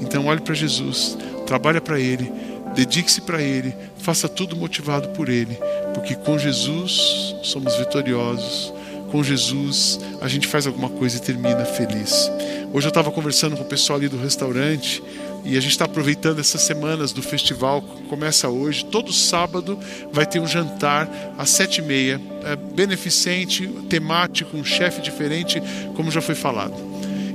Então 0.01 0.25
olhe 0.25 0.41
para 0.41 0.55
Jesus, 0.55 1.17
trabalhe 1.45 1.79
para 1.81 1.99
ele, 1.99 2.31
dedique-se 2.77 3.21
para 3.21 3.41
ele, 3.41 3.73
faça 3.97 4.29
tudo 4.29 4.55
motivado 4.55 5.09
por 5.09 5.29
ele, 5.29 5.57
porque 5.95 6.13
com 6.13 6.37
Jesus 6.37 7.35
somos 7.41 7.75
vitoriosos. 7.75 8.71
Com 9.11 9.23
Jesus 9.23 9.99
a 10.21 10.27
gente 10.27 10.45
faz 10.45 10.67
alguma 10.67 10.87
coisa 10.87 11.17
e 11.17 11.19
termina 11.19 11.65
feliz. 11.65 12.29
Hoje 12.71 12.85
eu 12.85 12.89
estava 12.89 13.09
conversando 13.09 13.57
com 13.57 13.63
o 13.63 13.67
pessoal 13.67 13.97
ali 13.97 14.07
do 14.07 14.17
restaurante 14.17 15.01
e 15.43 15.57
a 15.57 15.59
gente 15.59 15.71
está 15.71 15.85
aproveitando 15.85 16.39
essas 16.39 16.61
semanas 16.61 17.11
do 17.11 17.23
festival, 17.23 17.81
começa 18.09 18.47
hoje. 18.47 18.85
Todo 18.85 19.11
sábado 19.11 19.79
vai 20.11 20.27
ter 20.27 20.39
um 20.39 20.45
jantar 20.45 21.09
às 21.35 21.49
sete 21.49 21.79
e 21.79 21.81
meia, 21.81 22.21
é 22.43 22.55
beneficente, 22.55 23.65
temático, 23.89 24.55
um 24.55 24.63
chefe 24.63 25.01
diferente, 25.01 25.63
como 25.95 26.11
já 26.11 26.21
foi 26.21 26.35
falado. 26.35 26.75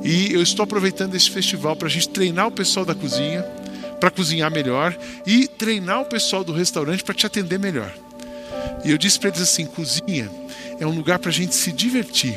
E 0.04 0.32
eu 0.32 0.42
estou 0.42 0.62
aproveitando 0.62 1.16
esse 1.16 1.30
festival 1.30 1.74
para 1.74 1.88
a 1.88 1.90
gente 1.90 2.10
treinar 2.10 2.46
o 2.46 2.52
pessoal 2.52 2.84
da 2.84 2.94
cozinha, 2.94 3.44
para 4.02 4.10
cozinhar 4.10 4.50
melhor 4.50 4.98
e 5.24 5.46
treinar 5.46 6.00
o 6.00 6.04
pessoal 6.04 6.42
do 6.42 6.52
restaurante 6.52 7.04
para 7.04 7.14
te 7.14 7.24
atender 7.24 7.56
melhor. 7.56 7.94
E 8.84 8.90
eu 8.90 8.98
disse 8.98 9.16
para 9.16 9.28
eles 9.28 9.40
assim: 9.40 9.64
cozinha 9.64 10.28
é 10.80 10.84
um 10.84 10.90
lugar 10.90 11.20
para 11.20 11.30
a 11.30 11.32
gente 11.32 11.54
se 11.54 11.70
divertir. 11.70 12.36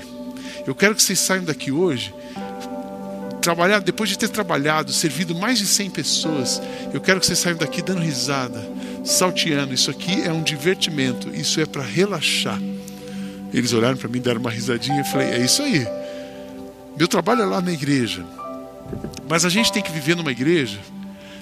Eu 0.67 0.75
quero 0.75 0.93
que 0.93 1.01
vocês 1.01 1.17
saiam 1.17 1.43
daqui 1.43 1.71
hoje, 1.71 2.13
trabalhar, 3.41 3.79
depois 3.79 4.11
de 4.11 4.15
ter 4.15 4.27
trabalhado, 4.29 4.93
servido 4.93 5.33
mais 5.33 5.57
de 5.57 5.65
100 5.65 5.89
pessoas, 5.89 6.61
eu 6.93 7.01
quero 7.01 7.19
que 7.19 7.25
vocês 7.25 7.39
saiam 7.39 7.57
daqui 7.57 7.81
dando 7.81 8.01
risada, 8.01 8.63
salteando. 9.03 9.73
Isso 9.73 9.89
aqui 9.89 10.21
é 10.21 10.31
um 10.31 10.43
divertimento, 10.43 11.35
isso 11.35 11.59
é 11.59 11.65
para 11.65 11.81
relaxar. 11.81 12.61
Eles 13.51 13.73
olharam 13.73 13.97
para 13.97 14.07
mim, 14.07 14.21
deram 14.21 14.39
uma 14.39 14.51
risadinha 14.51 15.01
e 15.01 15.03
falei: 15.03 15.29
é 15.29 15.43
isso 15.43 15.63
aí. 15.63 15.87
Meu 16.95 17.07
trabalho 17.07 17.41
é 17.41 17.45
lá 17.45 17.59
na 17.59 17.71
igreja. 17.71 18.23
Mas 19.27 19.43
a 19.43 19.49
gente 19.49 19.73
tem 19.73 19.81
que 19.81 19.91
viver 19.91 20.15
numa 20.15 20.31
igreja. 20.31 20.77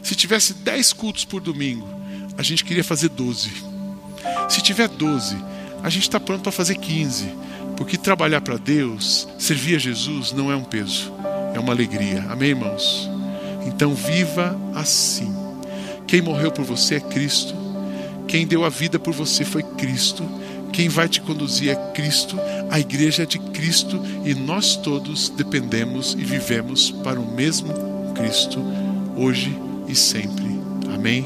Se 0.04 0.16
tivesse 0.16 0.54
10 0.56 0.92
cultos 0.92 1.24
por 1.24 1.40
domingo, 1.40 1.88
a 2.38 2.44
gente 2.44 2.66
queria 2.66 2.84
fazer 2.84 3.08
12. 3.08 3.52
Se 4.50 4.62
tiver 4.62 4.90
12, 4.90 5.38
a 5.82 5.90
gente 5.90 6.04
está 6.04 6.20
pronto 6.20 6.44
para 6.44 6.52
fazer 6.52 6.76
15. 6.76 7.26
Porque 7.78 7.98
trabalhar 7.98 8.42
para 8.42 8.58
Deus, 8.58 9.28
servir 9.40 9.78
a 9.78 9.80
Jesus, 9.80 10.34
não 10.34 10.52
é 10.52 10.56
um 10.56 10.64
peso, 10.64 11.12
é 11.56 11.60
uma 11.60 11.72
alegria. 11.72 12.24
Amém, 12.30 12.50
irmãos? 12.50 13.10
Então 13.66 13.96
viva 13.96 14.60
assim. 14.76 15.34
Quem 16.06 16.22
morreu 16.22 16.52
por 16.52 16.66
você 16.66 16.96
é 16.96 17.00
Cristo. 17.00 17.56
Quem 18.28 18.46
deu 18.46 18.66
a 18.66 18.70
vida 18.70 19.00
por 19.00 19.14
você 19.14 19.46
foi 19.46 19.64
Cristo. 19.64 20.24
Quem 20.74 20.90
vai 20.90 21.08
te 21.08 21.22
conduzir 21.22 21.70
é 21.70 21.76
Cristo. 21.94 22.38
A 22.70 22.80
igreja 22.80 23.24
é 23.24 23.26
de 23.26 23.40
Cristo 23.40 24.02
e 24.26 24.34
nós 24.34 24.76
todos 24.76 25.30
dependemos 25.30 26.14
e 26.14 26.24
vivemos 26.24 26.92
para 26.92 27.20
o 27.20 27.34
mesmo 27.34 27.74
Cristo, 28.14 28.60
hoje 29.16 29.56
e 29.88 29.96
sempre. 29.96 30.60
Amém? 30.94 31.26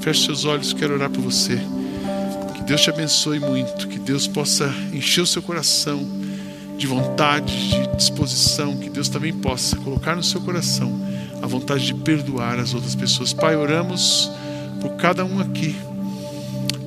Feche 0.00 0.26
seus 0.26 0.44
olhos, 0.44 0.72
quero 0.72 0.94
orar 0.94 1.10
por 1.10 1.22
você. 1.22 1.60
Deus 2.68 2.82
te 2.82 2.90
abençoe 2.90 3.40
muito, 3.40 3.88
que 3.88 3.98
Deus 3.98 4.26
possa 4.26 4.66
encher 4.92 5.22
o 5.22 5.26
seu 5.26 5.40
coração 5.40 6.06
de 6.76 6.86
vontade, 6.86 7.70
de 7.70 7.96
disposição, 7.96 8.76
que 8.76 8.90
Deus 8.90 9.08
também 9.08 9.32
possa 9.32 9.74
colocar 9.76 10.14
no 10.14 10.22
seu 10.22 10.38
coração 10.42 10.92
a 11.40 11.46
vontade 11.46 11.86
de 11.86 11.94
perdoar 11.94 12.58
as 12.58 12.74
outras 12.74 12.94
pessoas. 12.94 13.32
Pai, 13.32 13.56
oramos 13.56 14.30
por 14.82 14.96
cada 14.96 15.24
um 15.24 15.40
aqui, 15.40 15.74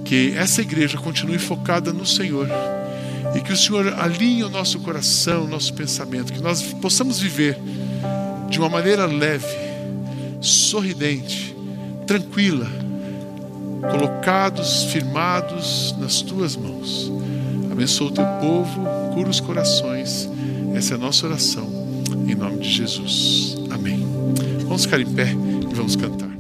que 0.06 0.36
essa 0.38 0.62
igreja 0.62 1.00
continue 1.00 1.40
focada 1.40 1.92
no 1.92 2.06
Senhor 2.06 2.48
e 3.36 3.42
que 3.42 3.52
o 3.52 3.58
Senhor 3.58 3.92
alinhe 4.00 4.44
o 4.44 4.50
nosso 4.50 4.80
coração, 4.82 5.46
o 5.46 5.48
nosso 5.48 5.74
pensamento, 5.74 6.32
que 6.32 6.44
nós 6.44 6.62
possamos 6.74 7.20
viver 7.20 7.58
de 8.52 8.60
uma 8.60 8.70
maneira 8.70 9.08
leve, 9.08 9.48
sorridente, 10.42 11.56
tranquila 12.06 12.68
colocados, 13.90 14.84
firmados 14.86 15.96
nas 16.00 16.22
tuas 16.22 16.56
mãos. 16.56 17.12
Abençoa 17.72 18.08
o 18.08 18.12
teu 18.12 18.26
povo, 18.40 18.82
cura 19.14 19.30
os 19.30 19.40
corações. 19.40 20.30
Essa 20.76 20.94
é 20.94 20.96
a 20.96 21.00
nossa 21.00 21.26
oração, 21.26 21.68
em 22.28 22.36
nome 22.36 22.60
de 22.60 22.70
Jesus. 22.70 23.58
Amém. 23.72 24.06
Vamos 24.64 24.86
ficar 24.86 25.00
em 25.00 25.14
pé 25.14 25.32
e 25.32 25.74
vamos 25.74 25.96
cantar. 25.96 26.31